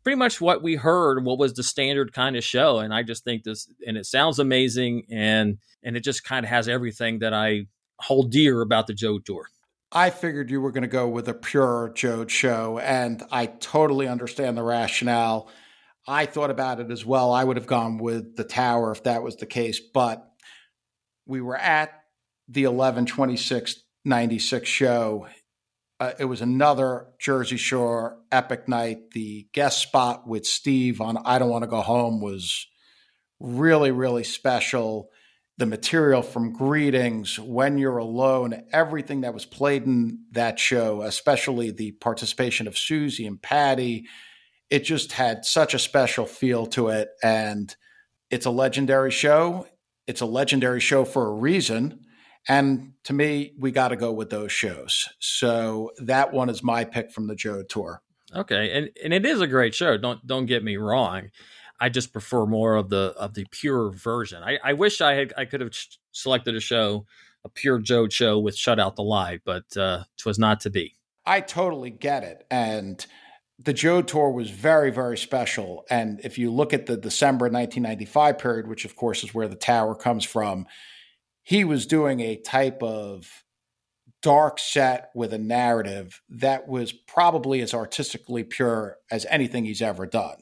[0.03, 3.23] pretty much what we heard what was the standard kind of show and i just
[3.23, 7.33] think this and it sounds amazing and and it just kind of has everything that
[7.33, 7.65] i
[7.99, 9.47] hold dear about the joe tour
[9.91, 14.07] i figured you were going to go with a pure joe show and i totally
[14.07, 15.49] understand the rationale
[16.07, 19.23] i thought about it as well i would have gone with the tower if that
[19.23, 20.29] was the case but
[21.25, 22.03] we were at
[22.49, 25.27] the 11 26 96 show.
[25.99, 29.11] Uh, it was another Jersey Shore epic night.
[29.11, 32.67] The guest spot with Steve on I Don't Want to Go Home was
[33.39, 35.09] really, really special.
[35.57, 41.69] The material from Greetings, When You're Alone, everything that was played in that show, especially
[41.69, 44.07] the participation of Soozie and Patty,
[44.71, 47.09] it just had such a special feel to it.
[47.21, 47.73] And
[48.31, 49.67] it's a legendary show.
[50.07, 52.02] It's a legendary show for a reason
[52.47, 55.09] and to me, we got to go with those shows.
[55.19, 58.01] So that one is my pick from the Joe Tour.
[58.35, 59.97] Okay, and and it is a great show.
[59.97, 61.29] Don't don't get me wrong.
[61.79, 64.41] I just prefer more of the of the pure version.
[64.43, 65.71] I, I wish I had I could have
[66.11, 67.05] selected a show,
[67.45, 70.69] a pure Joe show with shut out the light, but uh, it was not to
[70.69, 70.95] be.
[71.25, 73.05] I totally get it, and
[73.59, 75.85] the Joe tour was very very special.
[75.89, 79.55] And if you look at the December 1995 period, which of course is where the
[79.55, 80.65] tower comes from,
[81.43, 83.43] he was doing a type of
[84.21, 90.05] dark set with a narrative that was probably as artistically pure as anything he's ever
[90.05, 90.37] done.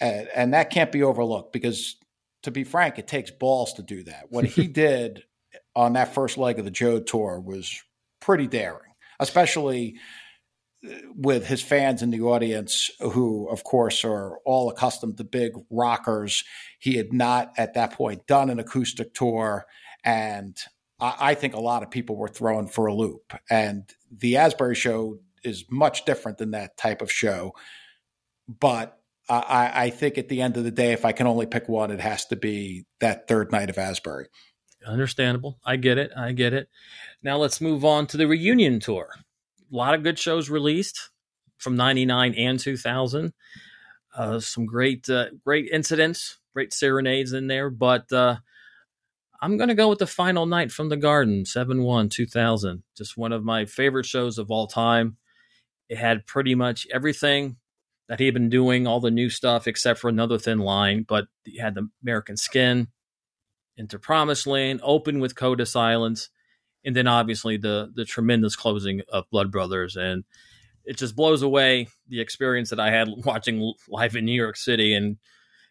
[0.00, 1.96] And, and, that can't be overlooked because,
[2.42, 4.24] to be frank, it takes balls to do that.
[4.30, 5.24] What he did
[5.76, 7.80] on that first leg of the Joe tour was
[8.20, 9.96] pretty daring, especially
[10.84, 15.52] uh, with his fans in the audience, who, of course, are all accustomed to big
[15.70, 16.42] rockers.
[16.78, 19.66] He had not at that point done an acoustic tour
[20.04, 20.56] and
[21.00, 23.34] I, I think a lot of people were thrown for a loop.
[23.50, 27.52] And the Asbury show is much different than that type of show.
[28.48, 31.68] But I, I, think at the end of the day, if I can only pick
[31.68, 34.26] one, it has to be that third night of Asbury.
[34.86, 35.58] Understandable.
[35.64, 36.10] I get it.
[36.16, 36.68] I get it.
[37.22, 39.10] Now let's move on to the reunion tour.
[39.72, 41.10] A lot of good shows released
[41.58, 43.32] from 99 and 2000.
[44.14, 47.70] Uh, some great, uh, great incidents, great serenades in there.
[47.70, 48.36] But uh,
[49.42, 52.84] I'm going to go with the final night from the garden, 7 1, 2000.
[52.96, 55.16] Just one of my favorite shows of all time.
[55.88, 57.56] It had pretty much everything
[58.08, 61.26] that he had been doing, all the new stuff except for another thin line, but
[61.42, 62.86] he had the American skin,
[63.76, 66.28] into Promised Land, open with Code of Silence,
[66.84, 69.96] and then obviously the the tremendous closing of Blood Brothers.
[69.96, 70.22] And
[70.84, 74.94] it just blows away the experience that I had watching live in New York City
[74.94, 75.16] and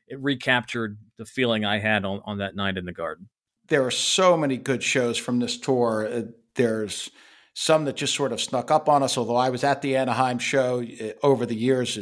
[0.08, 3.30] it recaptured the feeling I had on, on that night in the garden
[3.72, 6.06] there are so many good shows from this tour.
[6.06, 6.22] Uh,
[6.56, 7.10] there's
[7.54, 9.18] some that just sort of snuck up on us.
[9.18, 11.98] Although I was at the Anaheim show uh, over the years,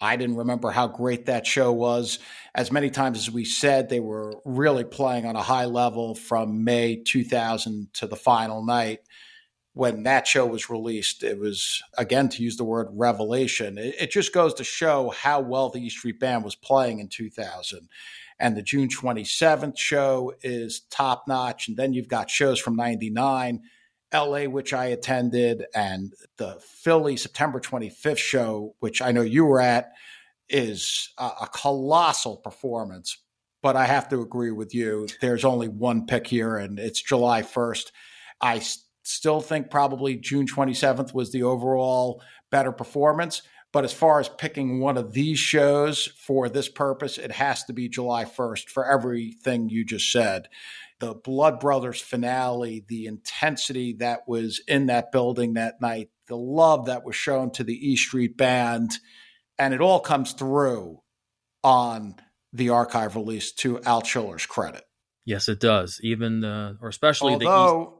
[0.00, 2.18] I didn't remember how great that show was.
[2.54, 6.64] As many times as we said, they were really playing on a high level from
[6.64, 9.00] May 2000 to the final night.
[9.74, 13.76] When that show was released, it was, again, to use the word revelation.
[13.76, 17.08] It, it just goes to show how well the E Street Band was playing in
[17.08, 17.88] 2000
[18.38, 21.68] and the June 27th show is top notch.
[21.68, 23.62] And then you've got shows from 99,
[24.12, 29.60] LA, which I attended, and the Philly September 25th show, which I know you were
[29.60, 29.92] at,
[30.48, 33.18] is a, a colossal performance.
[33.62, 35.08] But I have to agree with you.
[35.22, 37.92] There's only one pick here, and it's July 1st.
[38.40, 38.62] I
[39.04, 43.42] still think probably June 27th was the overall better performance.
[43.74, 47.72] But as far as picking one of these shows for this purpose, it has to
[47.72, 50.48] be July 1st for everything you just said.
[51.00, 56.86] The Blood Brothers finale, the intensity that was in that building that night, the love
[56.86, 58.92] that was shown to the E Street Band,
[59.58, 61.00] and it all comes through
[61.64, 62.14] on
[62.52, 64.84] the archive release to Altschuler's credit.
[65.24, 65.98] Yes, it does.
[66.00, 67.93] Even the, or especially Although,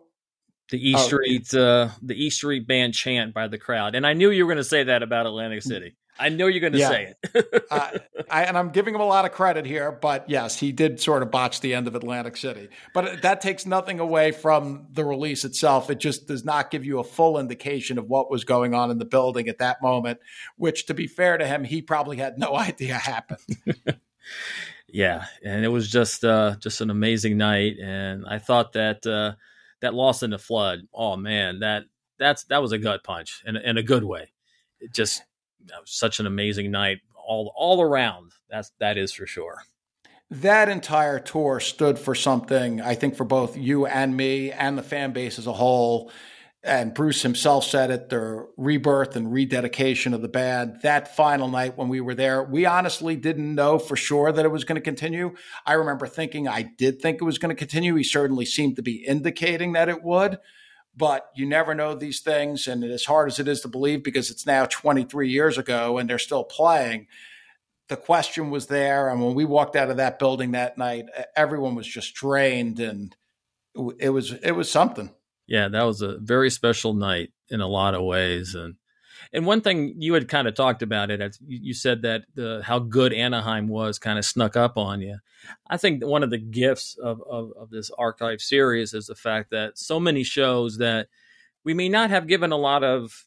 [0.75, 4.13] the E oh, Street uh, the E Street band chant by the crowd, and I
[4.13, 5.69] knew you were going to say that about Atlantic mm.
[5.69, 5.97] City.
[6.19, 6.89] I know you're going to yeah.
[6.89, 7.65] say it.
[7.71, 7.91] uh,
[8.31, 11.25] I, and I'm giving him a lot of credit here, but yes, he did sort
[11.25, 12.69] of botch the end of Atlantic City.
[12.93, 15.91] But that takes nothing away from the release itself.
[15.91, 18.99] It just does not give you a full indication of what was going on in
[18.99, 20.21] the building at that moment,
[20.57, 23.41] which, to be fair to him, he probably had no idea happened.
[24.89, 29.35] yeah, and it was just uh, just an amazing night, and I thought that uh,
[29.85, 30.81] that lost in the flood.
[30.93, 31.85] Oh man, that
[32.19, 34.33] that's that was a gut punch in, in a good way.
[34.81, 35.23] It just
[35.85, 38.33] such an amazing night all all around.
[38.49, 39.63] That's that is for sure.
[40.31, 42.81] That entire tour stood for something.
[42.81, 46.11] I think for both you and me and the fan base as a whole.
[46.65, 50.81] And Bruce himself said it: the rebirth and rededication of the band.
[50.83, 54.51] That final night when we were there, we honestly didn't know for sure that it
[54.51, 55.35] was going to continue.
[55.67, 57.95] I remember thinking I did think it was going to continue.
[57.95, 60.39] He certainly seemed to be indicating that it would
[60.97, 62.67] but you never know these things.
[62.67, 66.09] And as hard as it is to believe, because it's now 23 years ago and
[66.09, 67.07] they're still playing,
[67.89, 69.09] the question was there.
[69.09, 73.15] And when we walked out of that building that night, everyone was just drained, and
[73.99, 75.11] it was it was something.
[75.47, 78.77] Yeah, that was a very special night in a lot of ways, and
[79.33, 82.79] and one thing you had kind of talked about it, you said that the, how
[82.79, 85.19] good Anaheim was kind of snuck up on you.
[85.69, 89.51] I think one of the gifts of, of, of this archive series is the fact
[89.51, 91.09] that so many shows that
[91.65, 93.27] we may not have given a lot of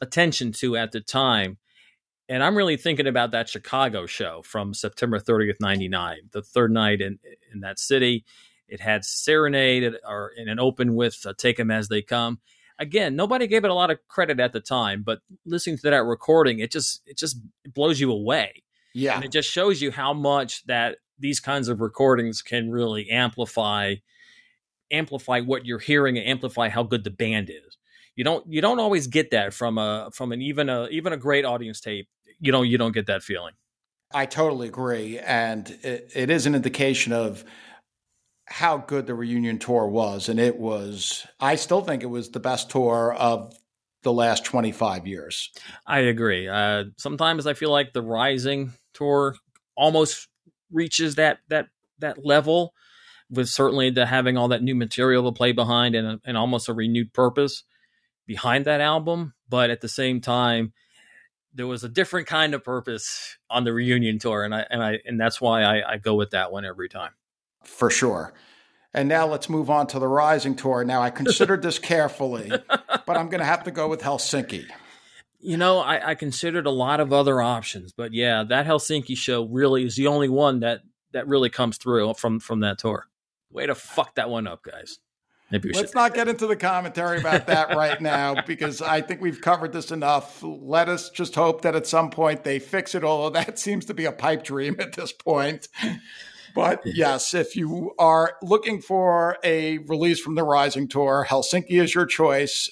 [0.00, 1.56] attention to at the time.
[2.28, 7.00] And I'm really thinking about that Chicago show from September 30th, 99, the third night
[7.00, 7.18] in,
[7.52, 8.24] in that city.
[8.68, 12.40] It had Serenade or in an open with uh, Take Them As They Come
[12.78, 16.04] again, nobody gave it a lot of credit at the time, but listening to that
[16.04, 17.38] recording, it just it just
[17.74, 18.62] blows you away.
[18.94, 19.16] Yeah.
[19.16, 23.96] And it just shows you how much that these kinds of recordings can really amplify
[24.90, 27.76] amplify what you're hearing and amplify how good the band is.
[28.14, 31.16] You don't you don't always get that from a from an even a even a
[31.16, 32.08] great audience tape.
[32.40, 33.54] You don't you don't get that feeling.
[34.14, 37.44] I totally agree, and it, it is an indication of
[38.46, 40.28] how good the reunion tour was.
[40.28, 43.52] And it was, I still think it was the best tour of
[44.02, 45.50] the last 25 years.
[45.86, 46.48] I agree.
[46.48, 49.34] Uh, sometimes I feel like the Rising tour
[49.76, 50.28] almost
[50.70, 51.66] reaches that, that,
[51.98, 52.72] that level
[53.28, 56.72] with certainly the having all that new material to play behind and, and almost a
[56.72, 57.64] renewed purpose
[58.26, 59.34] behind that album.
[59.48, 60.72] But at the same time,
[61.52, 64.98] there was a different kind of purpose on the reunion tour, and I and I
[65.06, 67.12] and that's why I, I go with that one every time
[67.66, 68.32] for sure.
[68.94, 70.82] And now let's move on to the Rising Tour.
[70.84, 74.64] Now, I considered this carefully, but I'm going to have to go with Helsinki.
[75.38, 79.44] You know, I, I, considered a lot of other options, but yeah, that Helsinki show
[79.44, 80.80] really is the only one that
[81.12, 83.06] that really comes through from from that tour.
[83.50, 84.98] Way to fuck that one up, guys.
[85.50, 85.94] Maybe Let's should.
[85.94, 89.92] not get into the commentary about that right now because I think we've covered this
[89.92, 90.42] enough.
[90.42, 93.94] Let us just hope that at some point they fix it, although that seems to
[93.94, 95.68] be a pipe dream at this point.
[96.56, 101.94] But yes, if you are looking for a release from the Rising Tour, Helsinki is
[101.94, 102.70] your choice.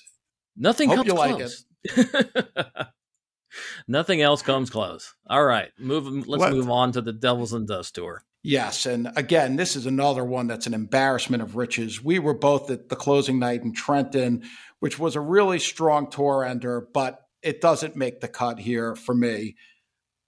[0.57, 1.65] Nothing Hope comes you close.
[1.95, 2.87] like it.
[3.87, 5.15] Nothing else comes close.
[5.29, 6.07] All right, move.
[6.27, 8.25] Let's Let, move on to the Devils and Dust tour.
[8.43, 12.03] Yes, and again, this is another one that's an embarrassment of riches.
[12.03, 14.45] We were both at the closing night in Trenton,
[14.81, 19.15] which was a really strong tour ender, but it doesn't make the cut here for
[19.15, 19.57] me.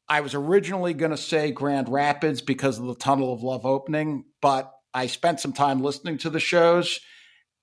[0.08, 4.24] I was originally going to say Grand Rapids because of the Tunnel of Love opening,
[4.40, 7.00] but I spent some time listening to the shows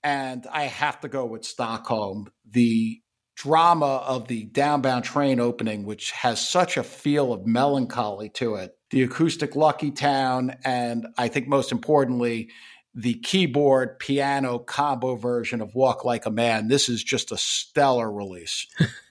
[0.04, 2.30] and I have to go with Stockholm.
[2.50, 3.02] The
[3.36, 8.74] drama of the downbound train opening, which has such a feel of melancholy to it,
[8.92, 12.50] the acoustic Lucky Town, and I think most importantly,
[12.94, 16.68] the keyboard piano combo version of Walk Like a Man.
[16.68, 18.68] This is just a stellar release.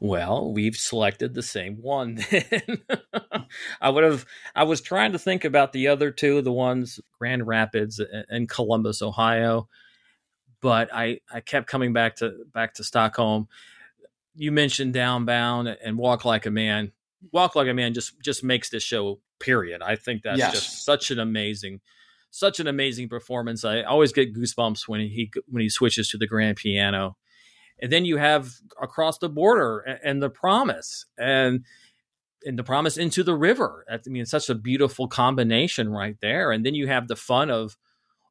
[0.00, 2.24] well, we've selected the same one.
[2.30, 2.82] then.
[3.80, 7.46] I would have I was trying to think about the other two, the ones Grand
[7.46, 9.68] Rapids and Columbus, Ohio,
[10.60, 13.48] but I I kept coming back to back to Stockholm.
[14.34, 16.92] You mentioned Downbound and Walk Like a Man.
[17.32, 19.82] Walk Like a Man just just makes this show period.
[19.82, 20.52] I think that's yes.
[20.52, 21.80] just such an amazing
[22.30, 23.64] such an amazing performance.
[23.64, 27.16] I always get goosebumps when he when he switches to the grand piano.
[27.82, 31.64] And then you have across the border and, and the promise and
[32.44, 33.84] and the promise into the river.
[33.90, 36.52] I mean, such a beautiful combination right there.
[36.52, 37.76] And then you have the fun of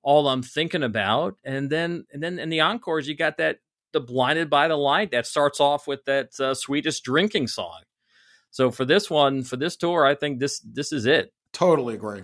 [0.01, 3.59] all I'm thinking about, and then and then in the encores you got that
[3.91, 7.81] the blinded by the light that starts off with that uh, Swedish drinking song.
[8.51, 11.33] So for this one, for this tour, I think this this is it.
[11.53, 12.23] Totally agree.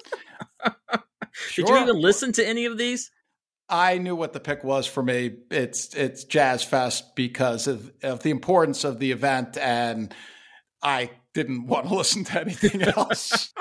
[1.31, 1.65] Sure.
[1.65, 3.11] Did you even listen to any of these?
[3.71, 5.31] I knew what the pick was for me.
[5.49, 10.13] It's it's Jazz Fest because of, of the importance of the event, and
[10.83, 13.53] I didn't want to listen to anything else.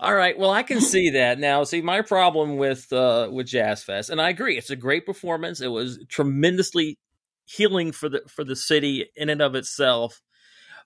[0.00, 0.36] All right.
[0.36, 1.62] Well, I can see that now.
[1.62, 5.60] See, my problem with uh, with Jazz Fest, and I agree, it's a great performance.
[5.60, 6.98] It was tremendously
[7.44, 10.20] healing for the for the city in and of itself,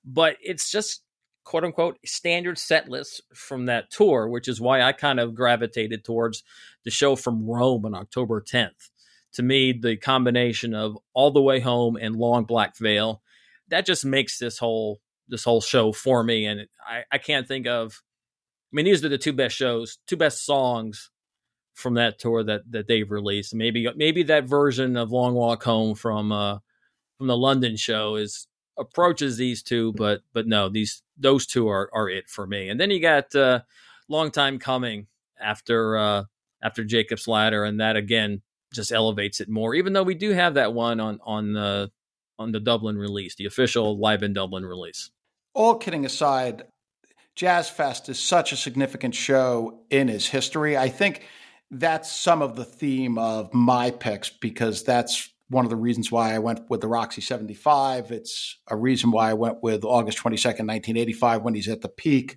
[0.05, 1.04] but it's just
[1.45, 6.05] quote unquote standard set list from that tour, which is why I kind of gravitated
[6.05, 6.43] towards
[6.85, 8.91] the show from Rome on October 10th.
[9.35, 13.21] To me, the combination of All the Way Home and Long Black Veil,
[13.69, 16.47] that just makes this whole this whole show for me.
[16.47, 18.03] And I, I can't think of
[18.73, 21.11] I mean, these are the two best shows, two best songs
[21.75, 23.55] from that tour that that they've released.
[23.55, 26.59] Maybe maybe that version of Long Walk Home from uh
[27.19, 28.47] from the London show is
[28.79, 32.69] approaches these two, but but no, these those two are are it for me.
[32.69, 33.61] And then you got uh,
[34.09, 35.07] long time coming
[35.41, 36.25] after uh,
[36.63, 39.75] after Jacob's Ladder, and that again just elevates it more.
[39.75, 41.91] Even though we do have that one on on the
[42.39, 45.11] on the Dublin release, the official live in Dublin release.
[45.55, 46.65] All kidding aside,
[47.37, 50.77] Jazz Fest is such a significant show in his history.
[50.77, 51.23] I think
[51.71, 56.35] that's some of the theme of my picks because that's one of the reasons why
[56.35, 58.11] I went with the Roxy 75.
[58.11, 62.37] It's a reason why I went with August 22nd, 1985, when he's at the peak.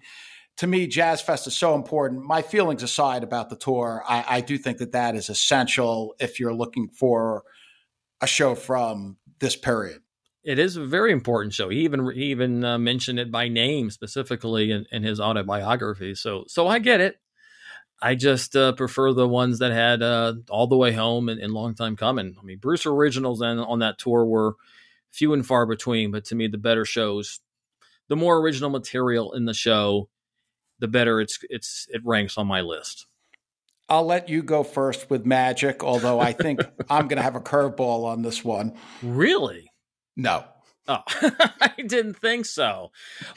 [0.58, 2.24] To me, Jazz Fest is so important.
[2.24, 6.39] My feelings aside about the tour, I, I do think that that is essential if
[6.39, 7.43] you're looking for
[8.22, 10.01] a show from this period.
[10.43, 11.70] It is a very important show.
[11.70, 16.16] He even he even uh, mentioned it by name specifically in, in his autobiography.
[16.16, 17.18] So so I get it.
[18.02, 21.52] I just uh, prefer the ones that had uh, all the way home and, and,
[21.54, 22.36] long time coming.
[22.39, 24.56] I mean, Bruce originals and on that tour were
[25.12, 27.39] few and far between, but to me, the better shows,
[28.08, 30.10] the more original material in the show,
[30.80, 33.08] the better it's it's it ranks on my list.
[33.89, 37.41] I'll let you go first with Magic, although I think I'm going to have a
[37.41, 38.76] curveball on this one.
[39.02, 39.72] Really?
[40.16, 40.43] No.
[40.88, 41.04] Oh,
[41.62, 42.92] I didn't think so.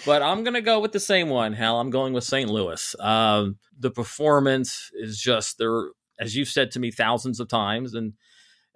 [0.07, 1.81] But I'm going to go with the same one, Hal.
[1.81, 2.49] I'm going with St.
[2.49, 2.95] Louis.
[3.01, 5.89] Um, the performance is just there,
[6.19, 7.95] as you've said to me thousands of times.
[7.95, 8.13] And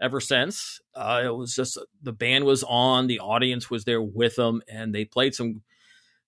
[0.00, 4.36] ever since, uh, it was just the band was on, the audience was there with
[4.36, 5.62] them, and they played some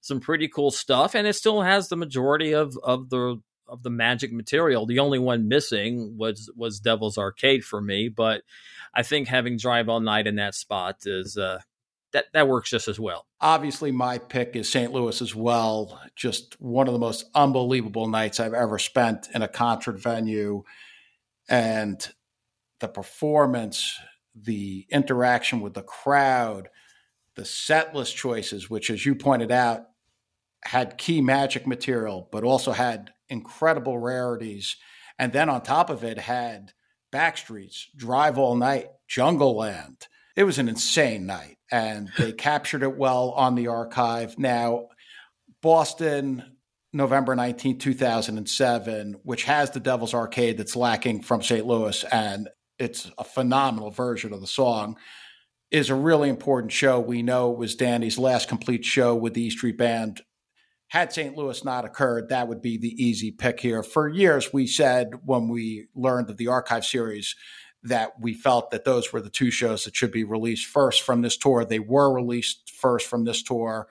[0.00, 1.16] some pretty cool stuff.
[1.16, 4.86] And it still has the majority of, of the of the magic material.
[4.86, 8.42] The only one missing was was Devil's Arcade for me, but
[8.94, 11.60] I think having Drive All Night in that spot is uh,
[12.16, 13.26] that that works just as well.
[13.42, 14.90] Obviously, my pick is St.
[14.90, 16.00] Louis as well.
[16.16, 20.62] Just one of the most unbelievable nights I've ever spent in a concert venue,
[21.46, 22.08] and
[22.80, 23.98] the performance,
[24.34, 26.70] the interaction with the crowd,
[27.34, 29.82] the set list choices, which, as you pointed out,
[30.64, 34.76] had key magic material, but also had incredible rarities,
[35.18, 36.72] and then on top of it had
[37.12, 40.08] Backstreets, Drive All Night, Jungleland.
[40.36, 44.38] It was an insane night and they captured it well on the archive.
[44.38, 44.88] Now,
[45.62, 46.44] Boston,
[46.92, 51.66] November 19, 2007, which has the Devil's Arcade that's lacking from St.
[51.66, 54.96] Louis, and it's a phenomenal version of the song,
[55.70, 57.00] is a really important show.
[57.00, 60.22] We know it was Danny's last complete show with the E Street Band.
[60.88, 61.36] Had St.
[61.36, 63.82] Louis not occurred, that would be the easy pick here.
[63.82, 67.34] For years, we said when we learned of the archive series
[67.88, 71.22] that we felt that those were the two shows that should be released first from
[71.22, 71.64] this tour.
[71.64, 73.88] They were released first from this tour.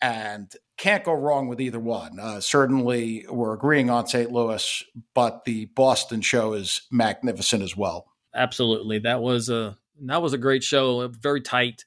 [0.00, 2.20] and can't go wrong with either one.
[2.20, 4.30] Uh, certainly, we're agreeing on St.
[4.30, 8.06] Louis, but the Boston show is magnificent as well.
[8.34, 11.08] Absolutely, that was a that was a great show.
[11.08, 11.84] Very tight,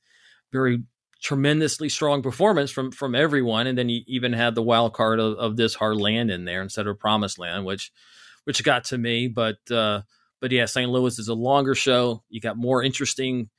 [0.52, 0.84] very
[1.24, 5.38] tremendously strong performance from from everyone, and then you even had the wild card of,
[5.38, 7.92] of this hard land in there instead of promised land, which
[8.44, 9.30] which got to me.
[9.30, 10.02] But uh,
[10.42, 10.90] but yeah, St.
[10.90, 12.24] Louis is a longer show.
[12.30, 13.50] You got more interesting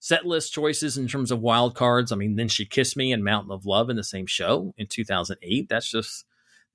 [0.00, 2.10] set list choices in terms of wild cards.
[2.10, 4.88] I mean, then she kissed me and Mountain of Love in the same show in
[4.88, 5.68] 2008.
[5.68, 6.24] That's just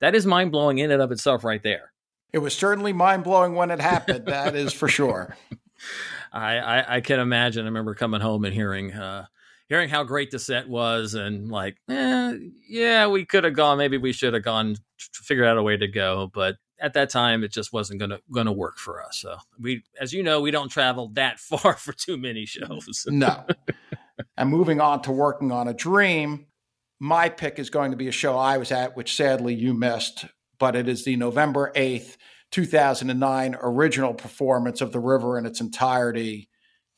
[0.00, 1.92] that is mind blowing in and of itself, right there.
[2.32, 4.26] It was certainly mind blowing when it happened.
[4.26, 5.36] that is for sure.
[6.32, 7.64] I, I, I can imagine.
[7.64, 9.26] I remember coming home and hearing uh,
[9.68, 12.34] hearing how great the set was, and like, eh,
[12.68, 13.78] yeah, we could have gone.
[13.78, 14.76] Maybe we should have gone.
[15.12, 18.52] Figured out a way to go, but at that time it just wasn't gonna gonna
[18.52, 19.18] work for us.
[19.18, 23.06] So we, as you know, we don't travel that far for too many shows.
[23.08, 23.44] no.
[24.36, 26.46] And moving on to working on a dream,
[26.98, 30.24] my pick is going to be a show I was at, which sadly you missed,
[30.58, 32.16] but it is the November eighth,
[32.50, 36.48] two thousand and nine original performance of The River in its entirety.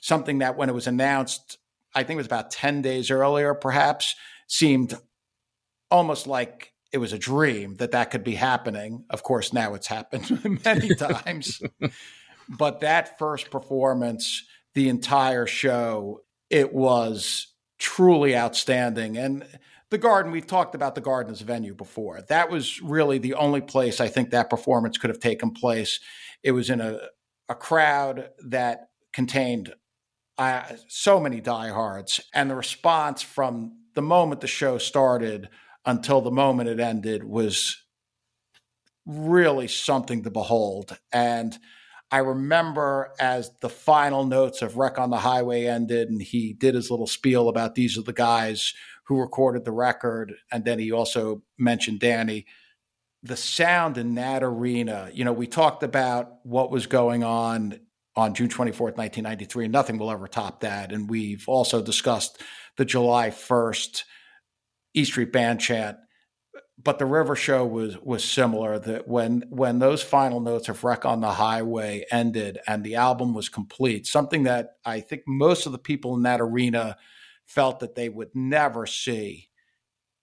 [0.00, 1.58] Something that when it was announced,
[1.94, 4.16] I think it was about ten days earlier, perhaps
[4.46, 4.94] seemed
[5.90, 9.04] almost like it was a dream that that could be happening.
[9.10, 11.62] Of course, now it's happened many times.
[12.48, 19.16] but that first performance, the entire show, it was truly outstanding.
[19.16, 19.46] And
[19.90, 22.22] the Garden, we've talked about the Garden as a venue before.
[22.22, 26.00] That was really the only place I think that performance could have taken place.
[26.42, 26.98] It was in a,
[27.48, 29.74] a crowd that contained
[30.38, 35.48] uh, so many diehards, and the response from the moment the show started
[35.84, 37.76] until the moment it ended was
[39.06, 40.98] really something to behold.
[41.12, 41.58] And
[42.10, 46.74] I remember as the final notes of Wreck on the Highway ended, and he did
[46.74, 48.74] his little spiel about these are the guys
[49.04, 50.34] who recorded the record.
[50.52, 52.46] And then he also mentioned Danny.
[53.22, 57.80] The sound in that arena, you know, we talked about what was going on
[58.16, 59.66] on June 24th, 1993.
[59.66, 60.92] and Nothing will ever top that.
[60.92, 62.40] And we've also discussed
[62.76, 64.02] the July 1st
[64.94, 65.96] E Street Band chant.
[66.82, 68.78] But the River Show was was similar.
[68.78, 73.34] That when when those final notes of "Wreck on the Highway" ended and the album
[73.34, 76.96] was complete, something that I think most of the people in that arena
[77.46, 79.48] felt that they would never see.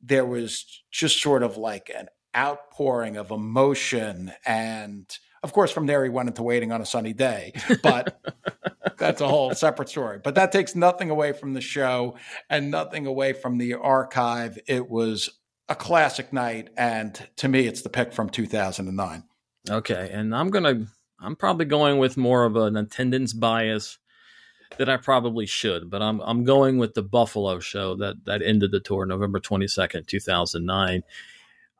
[0.01, 5.05] There was just sort of like an outpouring of emotion and
[5.43, 7.53] of course, from there he went into waiting on a sunny day,
[7.83, 8.19] but
[8.97, 10.19] that's a whole separate story.
[10.23, 12.15] But that takes nothing away from the show
[12.49, 14.57] and nothing away from the archive.
[14.67, 15.29] It was
[15.69, 19.23] a classic night, and to me, it's the pick from 2009.
[19.69, 20.87] Okay, and I'm gonna,
[21.19, 23.97] I'm probably going with more of an attendance bias
[24.77, 28.71] that I probably should, but I'm I'm going with the Buffalo show that that ended
[28.71, 31.03] the tour November 22nd, 2009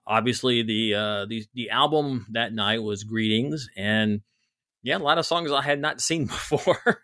[0.07, 4.22] obviously the uh, the the album that night was Greetings, and
[4.88, 7.04] yeah, a lot of songs I had not seen before.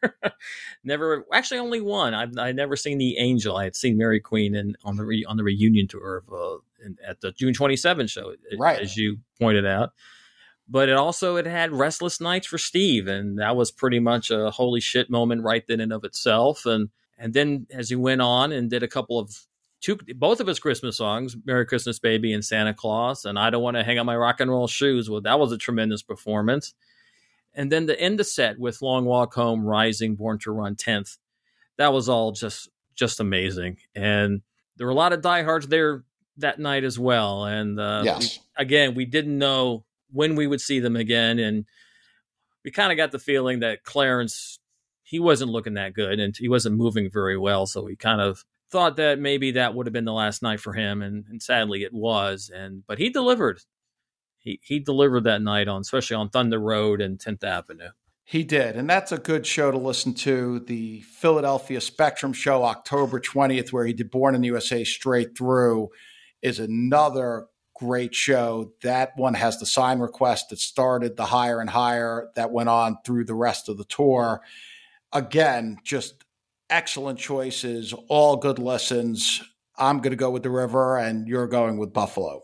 [0.86, 2.14] never, actually, only one.
[2.14, 3.58] I've I never seen the Angel.
[3.58, 6.58] I had seen Mary Queen and on the re, on the reunion tour of uh,
[6.86, 8.80] in, at the June 27 show, right?
[8.80, 9.92] As you pointed out.
[10.70, 14.50] But it also it had Restless Nights for Steve, and that was pretty much a
[14.50, 16.66] holy shit moment right then and of itself.
[16.66, 19.46] And and then as he went on and did a couple of
[19.82, 23.62] two both of his Christmas songs, "Merry Christmas, Baby" and "Santa Claus," and "I Don't
[23.62, 26.74] Want to Hang Up My Rock and Roll Shoes." Well, that was a tremendous performance.
[27.56, 31.18] And then the end of set with "Long Walk Home," "Rising," "Born to Run," "Tenth,"
[31.78, 33.78] that was all just just amazing.
[33.96, 34.42] And
[34.78, 36.04] there were a lot of diehards there
[36.38, 37.46] that night as well.
[37.46, 38.40] And uh, yes.
[38.58, 41.66] we, again, we didn't know when we would see them again, and
[42.64, 44.60] we kind of got the feeling that Clarence
[45.04, 47.68] he wasn't looking that good and he wasn't moving very well.
[47.68, 50.74] So we kind of thought that maybe that would have been the last night for
[50.74, 52.50] him, and, and sadly it was.
[52.54, 53.62] And but he delivered.
[54.44, 57.90] He he delivered that night on, especially on Thunder Road and Tenth Avenue.
[58.26, 60.60] He did, and that's a good show to listen to.
[60.60, 65.90] The Philadelphia Spectrum show, October twentieth, where he did "Born in the USA" straight through,
[66.42, 68.74] is another great show.
[68.82, 72.98] That one has the sign request that started the higher and higher that went on
[73.06, 74.42] through the rest of the tour.
[75.12, 76.24] Again, just
[76.70, 79.42] excellent choices, all good lessons.
[79.78, 82.44] I'm going to go with the river, and you're going with Buffalo.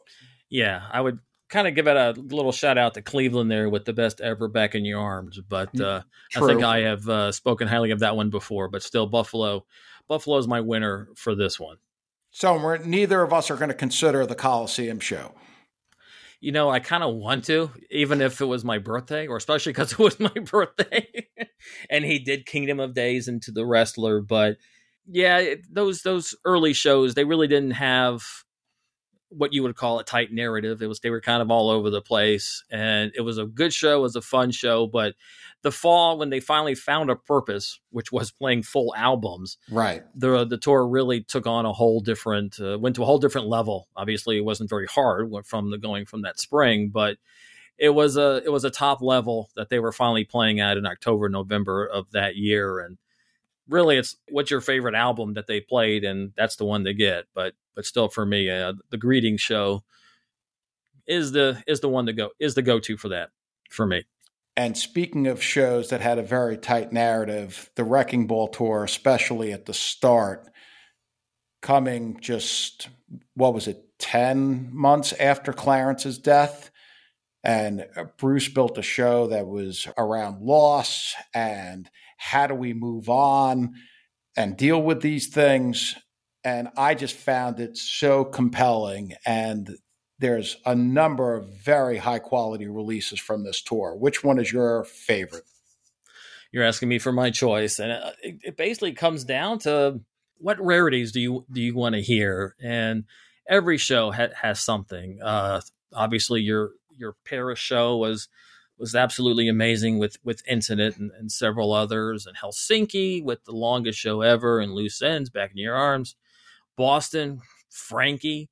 [0.49, 1.19] Yeah, I would
[1.49, 4.47] kind of give it a little shout out to Cleveland there with the best ever
[4.47, 5.39] back in your arms.
[5.47, 6.01] But mm, uh,
[6.35, 8.67] I think I have uh, spoken highly of that one before.
[8.67, 9.65] But still, Buffalo,
[10.07, 11.77] Buffalo is my winner for this one.
[12.31, 15.33] So we're neither of us are going to consider the Coliseum show
[16.41, 19.73] you know, I kind of want to, even if it was my birthday, or especially
[19.73, 21.07] because it was my birthday.
[21.89, 24.57] and he did Kingdom of Days into the Wrestler, but
[25.05, 28.23] yeah, it, those those early shows they really didn't have
[29.29, 30.81] what you would call a tight narrative.
[30.81, 33.73] It was they were kind of all over the place, and it was a good
[33.73, 34.87] show, it was a fun show.
[34.87, 35.15] But
[35.61, 40.03] the fall, when they finally found a purpose, which was playing full albums, right?
[40.15, 43.47] The the tour really took on a whole different, uh, went to a whole different
[43.47, 43.87] level.
[43.95, 47.17] Obviously, it wasn't very hard from the going from that spring, but
[47.77, 50.85] it was a it was a top level that they were finally playing at in
[50.85, 52.97] October, November of that year, and
[53.69, 57.25] really it's what's your favorite album that they played and that's the one they get
[57.33, 59.81] but but still for me uh, the greeting show
[61.07, 63.29] is the is the one to go is the go-to for that
[63.69, 64.03] for me
[64.57, 69.53] and speaking of shows that had a very tight narrative the wrecking ball tour especially
[69.53, 70.49] at the start
[71.61, 72.89] coming just
[73.35, 76.71] what was it 10 months after clarence's death
[77.45, 77.85] and
[78.17, 83.73] bruce built a show that was around loss and how do we move on
[84.35, 85.95] and deal with these things?
[86.43, 89.13] And I just found it so compelling.
[89.25, 89.77] And
[90.19, 93.95] there's a number of very high quality releases from this tour.
[93.95, 95.45] Which one is your favorite?
[96.51, 100.01] You're asking me for my choice, and uh, it, it basically comes down to
[100.39, 102.55] what rarities do you do you want to hear?
[102.61, 103.03] And
[103.47, 105.19] every show ha- has something.
[105.21, 105.61] Uh,
[105.93, 108.29] obviously, your your Paris show was
[108.79, 113.99] was absolutely amazing with with Incident and, and, several others, and Helsinki with the longest
[113.99, 116.15] show ever, and Loose Ends back in your arms,
[116.79, 118.49] Boston, Frankie,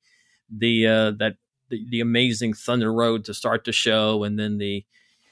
[0.54, 1.36] the uh, that
[1.70, 4.84] the, the, amazing Thunder Road to start the show, and then the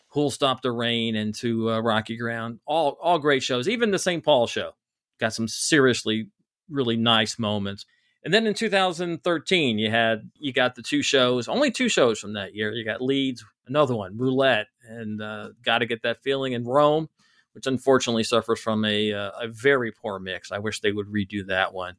[0.09, 3.69] Who'll Stop the Rain into uh, Rocky Ground, all all great shows.
[3.69, 4.25] Even the St.
[4.25, 4.73] Paul show
[5.21, 6.31] got some seriously
[6.71, 7.85] really nice moments.
[8.25, 12.33] And then in 2013, you had you got the two shows, only two shows from
[12.33, 12.73] that year.
[12.73, 17.11] You got Leeds, another one, Roulette, and uh, got to get that feeling in Rome,
[17.53, 20.51] which unfortunately suffers from a uh, a very poor mix.
[20.51, 21.97] I wish they would redo that one.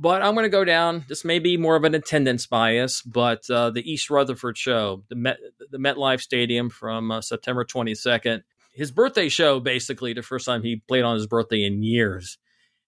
[0.00, 1.04] But I'm going to go down.
[1.08, 5.16] This may be more of an attendance bias, but uh, the East Rutherford show, the
[5.16, 5.38] Met,
[5.72, 8.42] the MetLife Stadium from uh, September 22nd,
[8.72, 12.38] his birthday show, basically the first time he played on his birthday in years,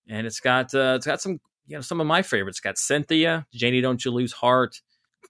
[0.08, 2.60] and it's got uh, it's got some you know some of my favorites.
[2.60, 4.80] Got Cynthia, Janie, Don't You Lose Heart,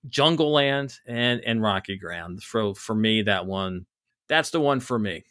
[0.07, 2.43] Jungleland, and and Rocky Ground.
[2.43, 3.87] So for me, that one,
[4.29, 5.25] that's the one for me.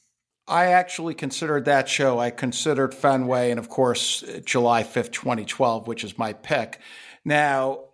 [0.49, 2.19] I actually considered that show.
[2.19, 6.79] I considered Fenway, and of course, July fifth, twenty twelve, which is my pick.
[7.23, 7.85] Now,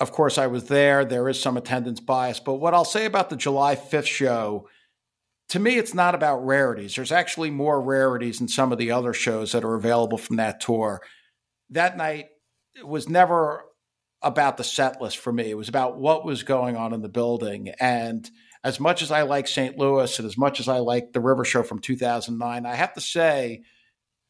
[0.00, 1.04] of course, I was there.
[1.04, 4.68] There is some attendance bias, but what I'll say about the July fifth show
[5.48, 6.94] to me, it's not about rarities.
[6.94, 10.60] There's actually more rarities in some of the other shows that are available from that
[10.60, 11.02] tour.
[11.68, 12.28] That night,
[12.82, 13.64] was never
[14.22, 15.50] about the set list for me.
[15.50, 17.72] It was about what was going on in the building.
[17.78, 18.30] And
[18.64, 19.76] as much as I like St.
[19.76, 23.00] Louis and as much as I like the River Show from 2009, I have to
[23.00, 23.62] say,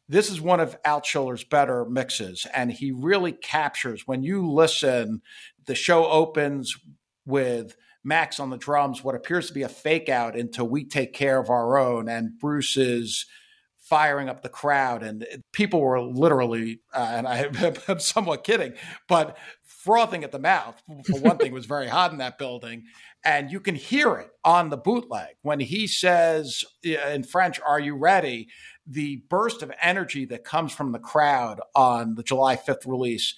[0.08, 2.46] this is one of Altschuler's better mixes.
[2.54, 5.22] And he really captures when you listen,
[5.66, 6.76] the show opens
[7.26, 11.12] with Max on the drums, what appears to be a fake out into We Take
[11.12, 13.26] Care of Our Own, and Bruce's
[13.78, 17.48] firing up the crowd, and people were literally, uh, and I,
[17.88, 18.72] am somewhat kidding,
[19.08, 20.82] but frothing at the mouth.
[21.06, 22.84] For one thing, was very hot in that building,
[23.24, 27.94] and you can hear it on the bootleg when he says in French, "Are you
[27.96, 28.48] ready?"
[28.86, 33.36] The burst of energy that comes from the crowd on the July 5th release,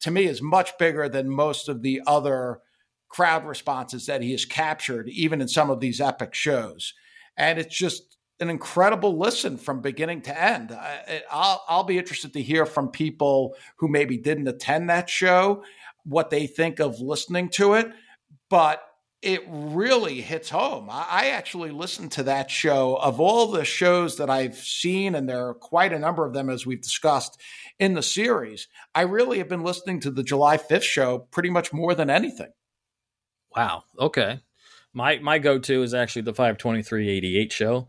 [0.00, 2.60] to me, is much bigger than most of the other
[3.08, 6.94] crowd responses that he has captured, even in some of these epic shows.
[7.36, 10.72] And it's just an incredible listen from beginning to end.
[10.72, 15.62] I, will I'll be interested to hear from people who maybe didn't attend that show
[16.04, 17.90] what they think of listening to it,
[18.50, 18.82] but
[19.24, 20.88] it really hits home.
[20.90, 25.48] I, actually listened to that show of all the shows that I've seen, and there
[25.48, 27.40] are quite a number of them as we've discussed
[27.78, 28.68] in the series.
[28.94, 32.52] I really have been listening to the July 5th show pretty much more than anything.
[33.56, 33.84] Wow.
[33.98, 34.40] Okay.
[34.92, 37.88] My my go to is actually the 52388 show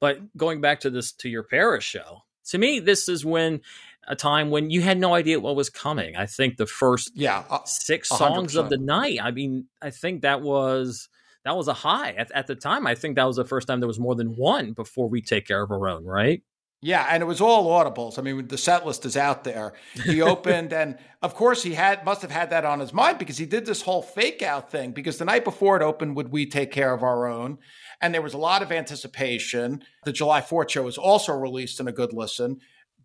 [0.00, 3.60] but going back to this to your Paris show, to me, this is when
[4.08, 6.16] a time when you had no idea what was coming.
[6.16, 8.58] I think the first yeah uh, six songs 100%.
[8.58, 9.18] of the night.
[9.22, 11.08] I mean, I think that was
[11.44, 12.86] that was a high at, at the time.
[12.86, 15.46] I think that was the first time there was more than one before we take
[15.46, 16.42] care of our own, right?
[16.82, 18.18] Yeah, and it was all audibles.
[18.18, 19.74] I mean, the set list is out there.
[20.06, 23.36] He opened, and of course, he had must have had that on his mind because
[23.36, 24.92] he did this whole fake out thing.
[24.92, 27.58] Because the night before it opened, would we take care of our own?
[28.00, 29.82] And there was a lot of anticipation.
[30.04, 32.60] The July 4th show was also released in a good listen.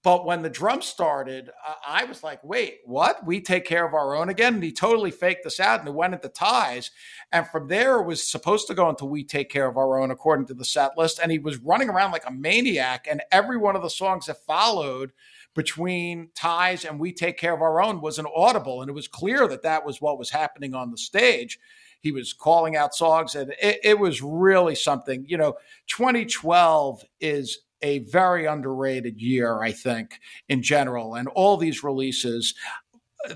[0.05, 1.49] But when the drum started,
[1.83, 3.25] I was like, wait, what?
[3.25, 4.53] We take care of our own again?
[4.53, 6.91] And he totally faked this out and it went into ties.
[7.31, 10.11] And from there, it was supposed to go into We Take Care of Our Own
[10.11, 11.19] according to the set list.
[11.19, 13.07] And he was running around like a maniac.
[13.09, 15.11] And every one of the songs that followed
[15.55, 19.07] between ties and we take care of our own was an audible and it was
[19.07, 21.57] clear that that was what was happening on the stage
[22.01, 25.55] he was calling out songs and it, it was really something you know
[25.87, 30.19] 2012 is a very underrated year i think
[30.49, 32.55] in general and all these releases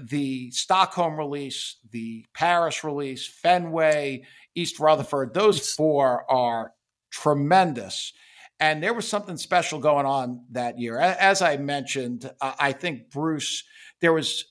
[0.01, 4.23] the stockholm release the paris release fenway
[4.55, 6.73] east rutherford those four are
[7.11, 8.13] tremendous
[8.59, 10.99] and there was something special going on that year.
[10.99, 13.63] As I mentioned, I think Bruce,
[14.01, 14.45] there was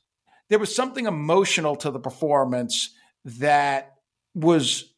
[0.48, 2.94] there was something emotional to the performance
[3.24, 3.96] that
[4.34, 4.94] was,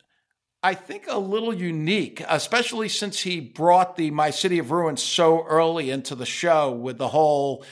[0.63, 5.45] I think, a little unique, especially since he brought the My City of Ruins so
[5.45, 7.65] early into the show with the whole.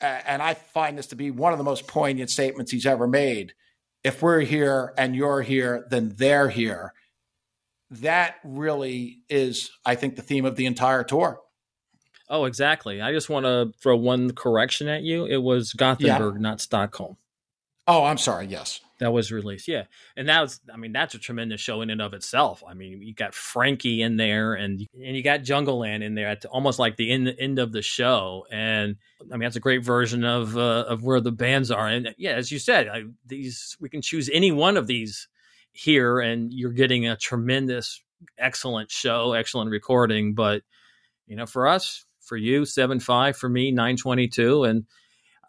[0.00, 3.54] And I find this to be one of the most poignant statements he's ever made.
[4.02, 6.92] If we're here and you're here, then they're here
[7.90, 11.40] that really is, I think, the theme of the entire tour.
[12.28, 13.00] Oh, exactly.
[13.00, 15.24] I just want to throw one correction at you.
[15.24, 16.40] It was Gothenburg, yeah.
[16.40, 17.16] not Stockholm.
[17.86, 18.46] Oh, I'm sorry.
[18.46, 18.80] Yes.
[18.98, 19.68] That was released.
[19.68, 19.84] Yeah.
[20.16, 22.64] And that was, I mean, that's a tremendous show in and of itself.
[22.68, 26.44] I mean, you got Frankie in there and, and you got Jungleland in there at
[26.46, 28.44] almost like the end, end of the show.
[28.50, 31.86] And I mean, that's a great version of, uh, of where the bands are.
[31.86, 35.28] And yeah, as you said, I, these, we can choose any one of these
[35.72, 38.02] here and you're getting a tremendous
[38.36, 40.62] excellent show excellent recording but
[41.28, 44.86] you know for us for you 7-5 for me 922 and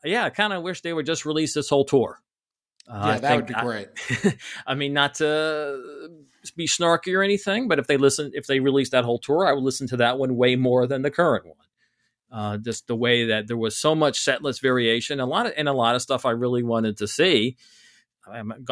[0.03, 2.19] yeah i kind of wish they would just release this whole tour
[2.89, 4.37] uh, yeah that would be great I,
[4.67, 6.09] I mean not to
[6.55, 9.53] be snarky or anything but if they listen if they release that whole tour i
[9.53, 11.55] would listen to that one way more than the current one
[12.31, 15.67] uh, just the way that there was so much setlist variation a lot of and
[15.67, 17.57] a lot of stuff i really wanted to see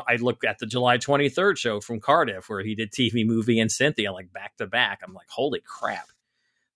[0.07, 3.71] I look at the July 23rd show from Cardiff where he did TV, movie, and
[3.71, 4.99] Cynthia like back to back.
[5.03, 6.09] I'm like, holy crap,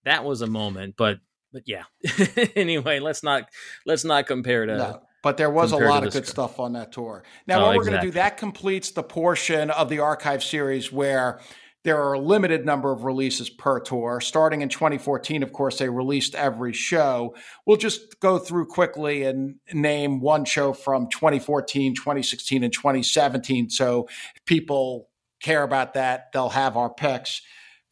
[0.04, 0.96] that was a moment.
[0.98, 1.20] But
[1.52, 1.84] but yeah.
[2.56, 3.50] anyway, let's not
[3.86, 4.78] let's not compare to.
[4.78, 7.24] No, but there was a lot of good stuff on that tour.
[7.48, 7.92] Now, oh, what we're exactly.
[7.92, 11.40] going to do that completes the portion of the archive series where
[11.84, 14.22] there are a limited number of releases per tour.
[14.22, 17.36] Starting in 2014, of course, they released every show.
[17.66, 23.70] We'll just go through quickly and name one show from 2014, 2016, and 2017.
[23.70, 25.10] So if people
[25.42, 27.42] care about that, they'll have our picks.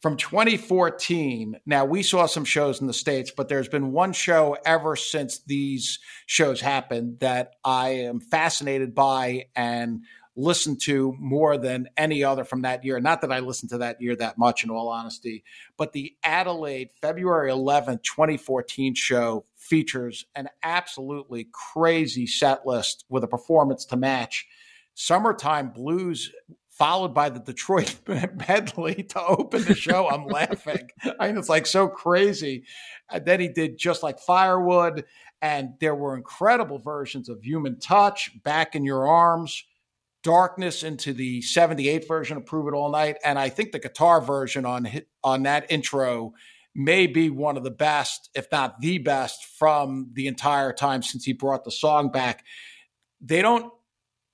[0.00, 4.56] From 2014, now we saw some shows in the States, but there's been one show
[4.64, 10.04] ever since these shows happened that I am fascinated by and
[10.36, 12.98] listened to more than any other from that year.
[12.98, 15.44] Not that I listened to that year that much, in all honesty,
[15.76, 23.28] but the Adelaide February 11th, 2014 show features an absolutely crazy set list with a
[23.28, 24.46] performance to match.
[24.94, 26.32] Summertime Blues
[26.80, 27.94] followed by the Detroit
[28.48, 30.08] medley to open the show.
[30.08, 30.88] I'm laughing.
[31.20, 32.64] I mean, it's like so crazy.
[33.10, 35.04] And then he did just like firewood,
[35.42, 39.62] and there were incredible versions of Human Touch, Back in Your Arms,
[40.22, 43.18] darkness into the 78 version of Prove It All Night.
[43.26, 44.88] And I think the guitar version on
[45.22, 46.32] on that intro
[46.74, 51.26] may be one of the best, if not the best, from the entire time since
[51.26, 52.42] he brought the song back.
[53.20, 53.70] They don't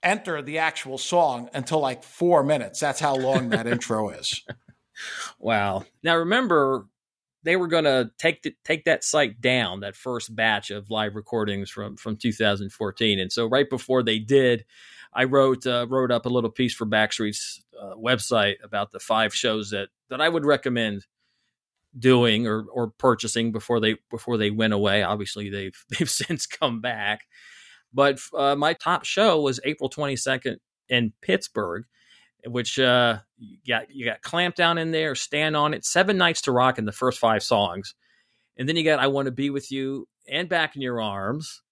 [0.07, 2.81] enter the actual song until like four minutes.
[2.81, 4.43] That's how long that intro is.
[5.39, 5.85] Wow.
[6.03, 6.87] Now remember,
[7.43, 11.15] they were going to take the, take that site down, that first batch of live
[11.15, 14.65] recordings from from 2014, and so right before they did,
[15.13, 19.35] I wrote uh, wrote up a little piece for Backstreet's uh, website about the five
[19.35, 21.07] shows that that I would recommend
[21.99, 25.03] doing or or purchasing before they before they went away.
[25.03, 27.23] Obviously, they've they've since come back,
[27.93, 30.59] but uh, my top show was April twenty second
[30.89, 31.85] in Pittsburgh,
[32.47, 36.53] which uh, you got you got Clampdown in there, Stand on It, Seven Nights to
[36.53, 37.95] Rock in the first five songs,
[38.57, 41.63] and then you got I Want to Be with You and Back in Your Arms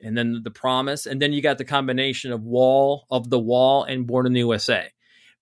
[0.00, 3.84] and then the promise and then you got the combination of wall of the wall
[3.84, 4.88] and born in the usa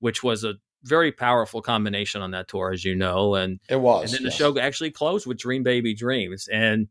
[0.00, 4.04] which was a very powerful combination on that tour as you know and it was
[4.04, 4.32] and then yes.
[4.32, 6.88] the show actually closed with dream baby dreams and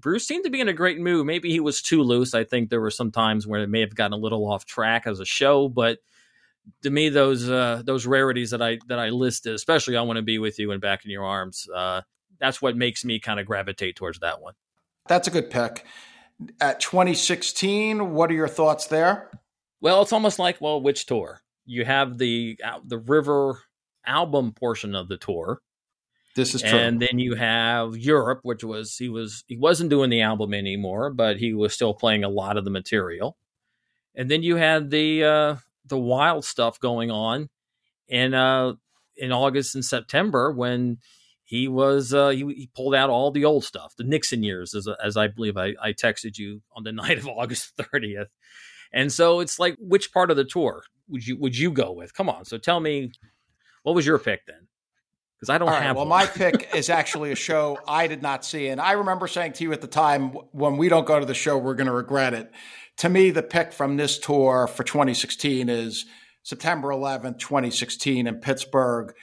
[0.00, 2.68] bruce seemed to be in a great mood maybe he was too loose i think
[2.68, 5.24] there were some times where it may have gotten a little off track as a
[5.24, 5.98] show but
[6.82, 10.22] to me those uh, those rarities that i that i listed especially i want to
[10.22, 12.00] be with you and back in your arms uh,
[12.38, 14.54] that's what makes me kind of gravitate towards that one
[15.06, 15.84] that's a good pick
[16.60, 18.12] at 2016.
[18.12, 19.30] What are your thoughts there?
[19.80, 21.40] Well, it's almost like well, which tour?
[21.66, 23.60] You have the uh, the River
[24.06, 25.60] album portion of the tour.
[26.34, 26.78] This is true.
[26.78, 31.10] And then you have Europe, which was he was he wasn't doing the album anymore,
[31.10, 33.36] but he was still playing a lot of the material.
[34.14, 35.56] And then you had the uh,
[35.86, 37.48] the wild stuff going on
[38.08, 38.74] in uh,
[39.16, 40.98] in August and September when
[41.44, 44.88] he was uh, he, he, pulled out all the old stuff, the Nixon years, as
[45.02, 48.26] as I believe I, I texted you on the night of August 30th.
[48.92, 52.14] And so it's like, which part of the tour would you would you go with?
[52.14, 53.12] Come on, so tell me,
[53.82, 54.68] what was your pick then?
[55.44, 55.84] Because I don't all have.
[55.84, 59.28] Right, well, my pick is actually a show I did not see, and I remember
[59.28, 61.86] saying to you at the time, when we don't go to the show, we're going
[61.86, 62.50] to regret it.
[62.98, 66.06] To me, the pick from this tour for 2016 is
[66.44, 69.14] September 11th, 2016, in Pittsburgh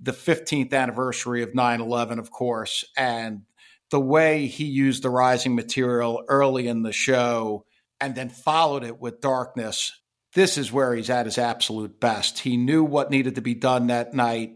[0.00, 3.42] the 15th anniversary of 9 11, of course, and
[3.90, 7.64] the way he used the rising material early in the show
[8.00, 9.92] and then followed it with darkness.
[10.34, 12.40] This is where he's at his absolute best.
[12.40, 14.54] He knew what needed to be done that night.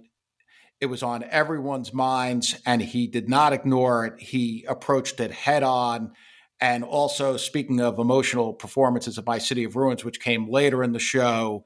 [0.85, 4.20] It was on everyone's minds, and he did not ignore it.
[4.20, 6.12] He approached it head on.
[6.61, 10.93] And also, speaking of emotional performances of My City of Ruins, which came later in
[10.93, 11.64] the show,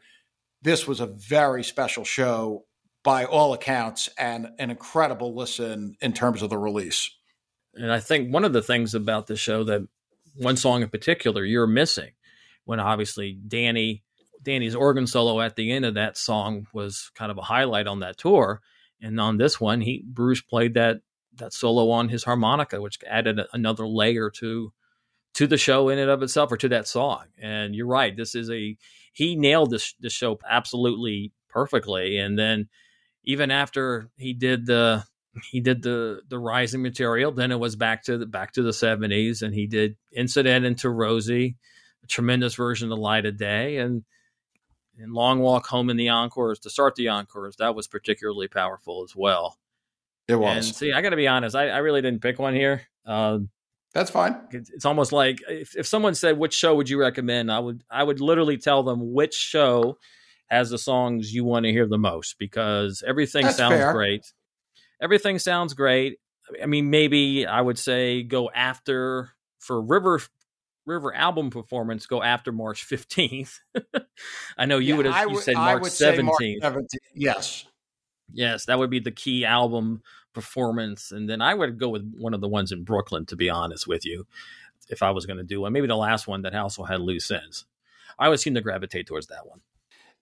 [0.63, 2.65] this was a very special show
[3.03, 7.11] by all accounts, and an incredible listen in terms of the release.
[7.75, 9.83] And I think one of the things about the show that
[10.37, 12.13] one song in particular you're missing,
[12.67, 14.05] when obviously Danny
[14.45, 17.99] Danny's organ solo at the end of that song was kind of a highlight on
[17.99, 18.61] that tour,
[19.01, 20.99] and on this one, he Bruce played that
[21.37, 24.73] that solo on his harmonica, which added another layer to
[25.35, 27.25] to the show in and of itself or to that song.
[27.41, 28.77] And you're right, this is a
[29.13, 32.69] he nailed this this show absolutely perfectly, and then
[33.25, 35.05] even after he did the
[35.51, 38.71] he did the the rising material then it was back to the back to the
[38.71, 41.57] 70s and he did incident into rosie
[42.03, 44.05] a tremendous version of light of day and
[44.99, 49.03] and long walk home in the encores to start the encores that was particularly powerful
[49.05, 49.59] as well
[50.27, 52.83] it was and see i gotta be honest i, I really didn't pick one here
[53.07, 53.39] uh,
[53.95, 57.51] that's fine it's, it's almost like if, if someone said which show would you recommend
[57.51, 59.97] i would i would literally tell them which show
[60.49, 63.93] has the songs you want to hear the most because everything That's sounds fair.
[63.93, 64.33] great.
[65.01, 66.19] Everything sounds great.
[66.63, 70.21] I mean, maybe I would say go after for River
[70.89, 72.07] River album performance.
[72.07, 73.61] Go after March fifteenth.
[74.59, 76.65] I know you yeah, would have you said March seventeenth.
[77.15, 77.67] Yes,
[78.33, 82.35] yes, that would be the key album performance, and then I would go with one
[82.35, 83.27] of the ones in Brooklyn.
[83.27, 84.27] To be honest with you,
[84.89, 87.31] if I was going to do one, maybe the last one that also had loose
[87.31, 87.67] ends.
[88.19, 89.61] I would seem to gravitate towards that one.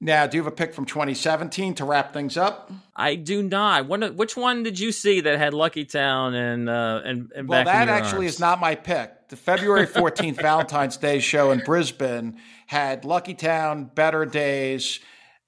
[0.01, 2.71] Now, do you have a pick from 2017 to wrap things up?
[2.95, 3.89] I do not.
[3.89, 7.89] which one did you see that had Lucky Town and uh, and, and well, that
[7.89, 8.35] actually arms?
[8.35, 9.29] is not my pick.
[9.29, 15.01] The February 14th Valentine's Day show in Brisbane had Lucky Town, Better Days,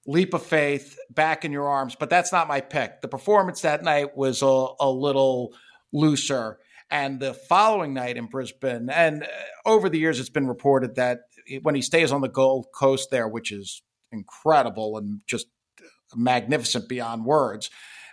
[0.07, 3.01] Leap of Faith, Back in Your Arms, but that's not my pick.
[3.01, 5.53] The performance that night was a, a little
[5.93, 6.57] looser.
[6.89, 9.27] And the following night in Brisbane, and uh,
[9.63, 11.19] over the years, it's been reported that
[11.61, 15.47] when he stays on the Gold Coast there, which is incredible and just
[16.15, 17.69] magnificent beyond words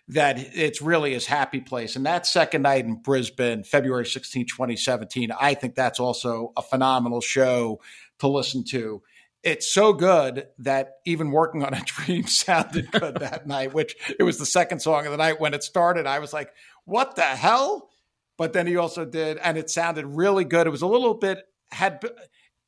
[0.09, 1.97] that it's really his happy place.
[1.97, 7.21] And that second night in Brisbane, February 16, 2017, I think that's also a phenomenal
[7.21, 7.81] show
[8.21, 9.03] to listen to.
[9.43, 14.23] It's so good that even working on a dream sounded good that night, which it
[14.23, 15.41] was the second song of the night.
[15.41, 16.51] When it started, I was like,
[16.85, 17.91] what the hell?
[18.39, 20.67] But then he also did, and it sounded really good.
[20.67, 21.39] It was a little bit,
[21.71, 22.05] had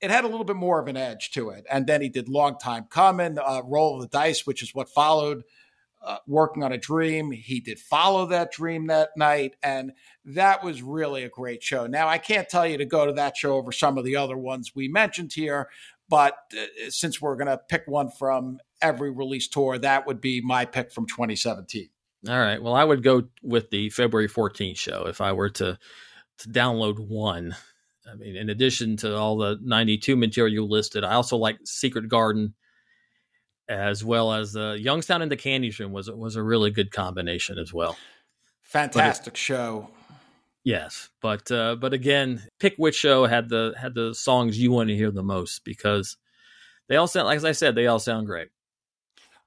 [0.01, 1.66] it had a little bit more of an edge to it.
[1.70, 4.88] And then he did Long Time Coming, uh, Roll of the Dice, which is what
[4.88, 5.42] followed
[6.03, 7.32] uh, Working on a Dream.
[7.32, 9.57] He did follow that dream that night.
[9.62, 9.92] And
[10.24, 11.86] that was really a great show.
[11.86, 14.36] Now, I can't tell you to go to that show over some of the other
[14.36, 15.68] ones we mentioned here,
[16.09, 20.40] but uh, since we're going to pick one from every release tour, that would be
[20.40, 21.88] my pick from 2017.
[22.28, 22.62] All right.
[22.62, 25.78] Well, I would go with the February 14th show if I were to
[26.38, 27.57] to download one
[28.11, 32.09] I mean, in addition to all the 92 material you listed, I also like Secret
[32.09, 32.54] Garden
[33.68, 37.59] as well as uh, Youngstown and the Candy Room was was a really good combination
[37.59, 37.96] as well.
[38.62, 39.90] Fantastic it, show.
[40.64, 44.88] Yes, but uh, but again, pick which show had the had the songs you want
[44.88, 46.16] to hear the most because
[46.88, 48.48] they all sound like I said they all sound great.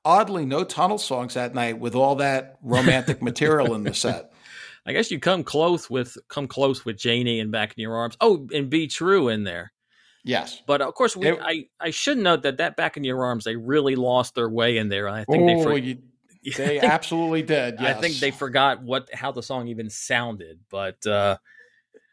[0.04, 4.31] Oddly, no tunnel songs that night with all that romantic material in the set.
[4.86, 8.18] I guess you come close with come close with Janie and back in your arms.
[8.20, 9.74] Oh, and be true in there.
[10.24, 13.24] Yes, but of course, we, it, I I should note that that back in your
[13.24, 15.08] arms they really lost their way in there.
[15.08, 15.98] I think oh, they for, you,
[16.44, 17.78] they think, absolutely did.
[17.80, 17.98] Yes.
[17.98, 21.38] I think they forgot what how the song even sounded, but uh,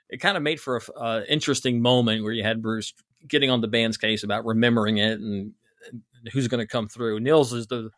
[0.08, 2.94] it kind of made for an uh, interesting moment where you had Bruce
[3.26, 5.52] getting on the band's case about remembering it and,
[5.90, 6.02] and
[6.32, 7.20] who's going to come through.
[7.20, 7.90] Nils is the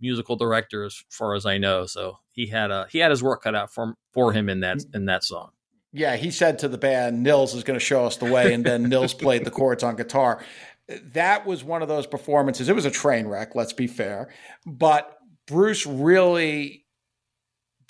[0.00, 1.86] musical director as far as I know.
[1.86, 4.78] So he had a he had his work cut out for for him in that
[4.92, 5.50] in that song.
[5.92, 8.64] Yeah, he said to the band, "Nils is going to show us the way," and
[8.64, 10.42] then Nils played the chords on guitar.
[11.12, 12.68] That was one of those performances.
[12.68, 13.54] It was a train wreck.
[13.54, 14.32] Let's be fair,
[14.66, 16.86] but Bruce really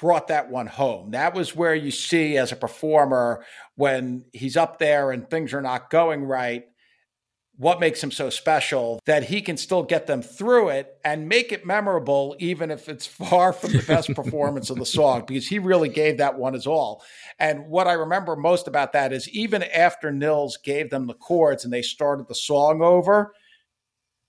[0.02, 1.12] brought that one home.
[1.12, 3.44] That was where you see as a performer
[3.76, 6.64] when he's up there and things are not going right,
[7.56, 11.52] what makes him so special that he can still get them through it and make
[11.52, 15.58] it memorable, even if it's far from the best performance of the song, because he
[15.58, 17.02] really gave that one his all.
[17.38, 21.64] And what I remember most about that is even after Nils gave them the chords
[21.64, 23.32] and they started the song over,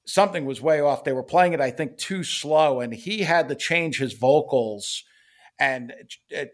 [0.05, 1.03] something was way off.
[1.03, 5.03] They were playing it, I think, too slow, and he had to change his vocals
[5.59, 5.93] and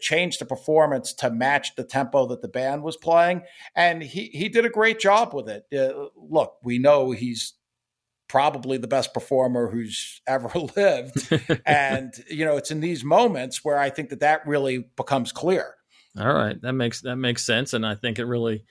[0.00, 3.42] change the performance to match the tempo that the band was playing.
[3.74, 5.64] And he he did a great job with it.
[5.76, 7.54] Uh, look, we know he's
[8.28, 11.32] probably the best performer who's ever lived,
[11.66, 15.74] and you know it's in these moments where I think that that really becomes clear.
[16.18, 18.64] All right, that makes that makes sense, and I think it really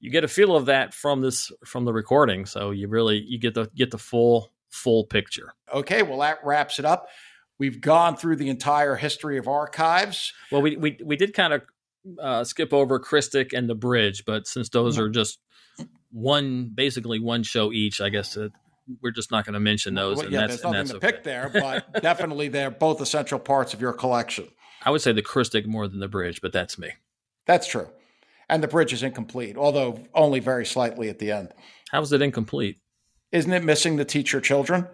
[0.00, 2.46] you get a feel of that from this from the recording.
[2.46, 5.54] So you really you get the get the full full picture.
[5.72, 7.08] Okay, well that wraps it up.
[7.58, 10.32] We've gone through the entire history of archives.
[10.50, 11.62] Well, we we we did kind of
[12.20, 15.38] uh, skip over Christic and the Bridge, but since those are just
[16.10, 18.48] one basically one show each, I guess uh,
[19.02, 20.18] we're just not going to mention those.
[20.18, 21.12] Well, yeah, there's nothing to okay.
[21.12, 24.48] pick there, but definitely they're both essential parts of your collection.
[24.84, 26.90] I would say the Christic more than the Bridge, but that's me.
[27.46, 27.88] That's true
[28.48, 31.52] and the bridge is incomplete, although only very slightly at the end.
[31.90, 32.78] How is it incomplete?
[33.32, 34.86] Isn't it missing the teacher children?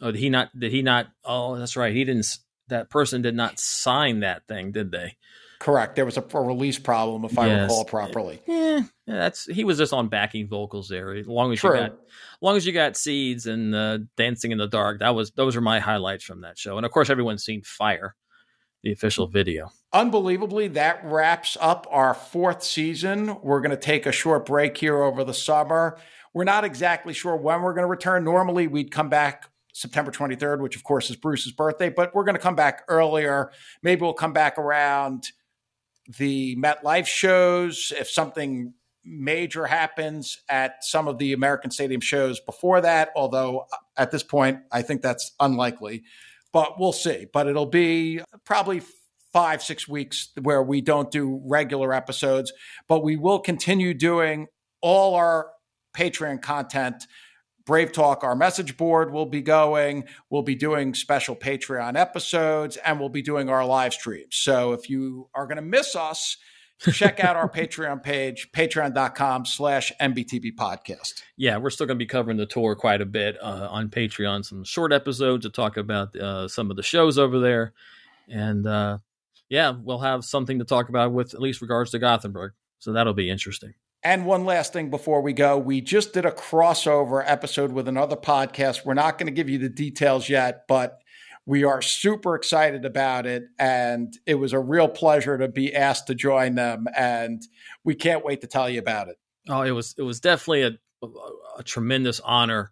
[0.00, 0.58] Oh, did he not?
[0.58, 1.08] Did he not?
[1.24, 1.94] Oh, that's right.
[1.94, 2.38] He didn't.
[2.68, 5.16] That person did not sign that thing, did they?
[5.58, 5.94] Correct.
[5.94, 7.40] There was a, a release problem, if yes.
[7.40, 8.42] I recall properly.
[8.46, 11.14] Yeah, yeah, that's he was just on backing vocals there.
[11.14, 11.74] As long as True.
[11.74, 11.98] you got, as
[12.40, 15.60] long as you got seeds and uh, dancing in the dark, that was those are
[15.60, 16.78] my highlights from that show.
[16.78, 18.16] And of course, everyone's seen Fire
[18.82, 19.70] the official video.
[19.92, 23.36] Unbelievably, that wraps up our fourth season.
[23.42, 25.98] We're going to take a short break here over the summer.
[26.34, 28.24] We're not exactly sure when we're going to return.
[28.24, 32.36] Normally, we'd come back September 23rd, which of course is Bruce's birthday, but we're going
[32.36, 33.50] to come back earlier.
[33.82, 35.28] Maybe we'll come back around
[36.18, 37.92] the MetLife shows.
[37.98, 43.76] If something major happens at some of the American Stadium shows before that, although uh,
[43.96, 46.04] at this point, I think that's unlikely
[46.52, 47.26] but we'll see.
[47.32, 48.82] But it'll be probably
[49.32, 52.52] five, six weeks where we don't do regular episodes,
[52.86, 54.46] but we will continue doing
[54.82, 55.50] all our
[55.96, 57.06] Patreon content.
[57.64, 60.04] Brave Talk, our message board will be going.
[60.30, 64.36] We'll be doing special Patreon episodes and we'll be doing our live streams.
[64.36, 66.36] So if you are going to miss us,
[66.92, 71.22] check out our Patreon page, patreon.com slash NBTB podcast.
[71.36, 74.44] Yeah, we're still going to be covering the tour quite a bit uh, on Patreon,
[74.44, 77.72] some short episodes to talk about uh, some of the shows over there.
[78.28, 78.98] And uh,
[79.48, 82.52] yeah, we'll have something to talk about with at least regards to Gothenburg.
[82.78, 83.74] So that'll be interesting.
[84.04, 88.16] And one last thing before we go, we just did a crossover episode with another
[88.16, 88.84] podcast.
[88.84, 90.98] We're not going to give you the details yet, but
[91.46, 93.44] we are super excited about it.
[93.60, 96.86] And it was a real pleasure to be asked to join them.
[96.96, 97.42] And
[97.84, 99.16] we can't wait to tell you about it.
[99.48, 101.06] Oh, it was it was definitely a,
[101.58, 102.70] a, tremendous honor.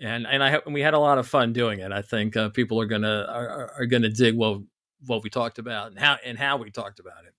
[0.00, 1.92] And and I and we had a lot of fun doing it.
[1.92, 4.60] I think uh, people are gonna are, are gonna dig what
[5.06, 7.34] what we talked about and how and how we talked about it.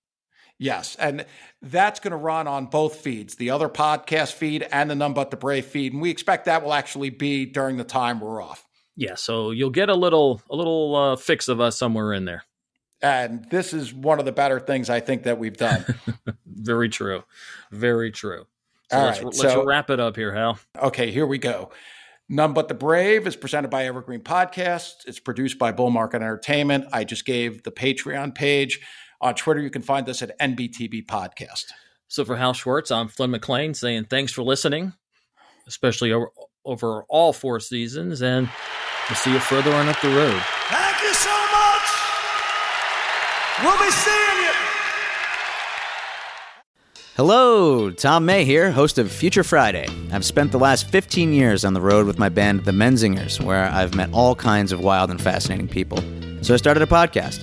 [0.58, 1.24] Yes, and
[1.62, 5.30] that's going to run on both feeds, the other podcast feed and the None But
[5.30, 8.68] the Brave feed, and we expect that will actually be during the time we're off
[8.98, 12.42] yeah, so you'll get a little a little uh, fix of us somewhere in there.
[13.00, 15.84] And this is one of the better things I think that we've done.
[16.46, 17.22] Very true.
[17.70, 18.46] Very true.
[18.90, 20.58] So All let's, right, let's so, wrap it up here, Hal.
[20.82, 21.70] Okay, here we go.
[22.28, 25.06] None But the Brave is presented by Evergreen Podcasts.
[25.06, 26.86] It's produced by Bull Market Entertainment.
[26.92, 28.80] I just gave the Patreon page.
[29.20, 31.66] On Twitter, you can find us at NBTB Podcast.
[32.06, 34.92] So for Hal Schwartz, I'm Flynn McLean saying thanks for listening,
[35.66, 36.30] especially over,
[36.64, 38.22] over all four seasons.
[38.22, 38.48] And
[39.08, 40.38] We'll see you further on up the road.
[40.68, 41.88] Thank you so much.
[43.64, 44.52] We'll be seeing you.
[47.16, 49.86] Hello, Tom May here, host of Future Friday.
[50.12, 53.64] I've spent the last 15 years on the road with my band, The Menzingers, where
[53.64, 56.04] I've met all kinds of wild and fascinating people.
[56.42, 57.42] So I started a podcast.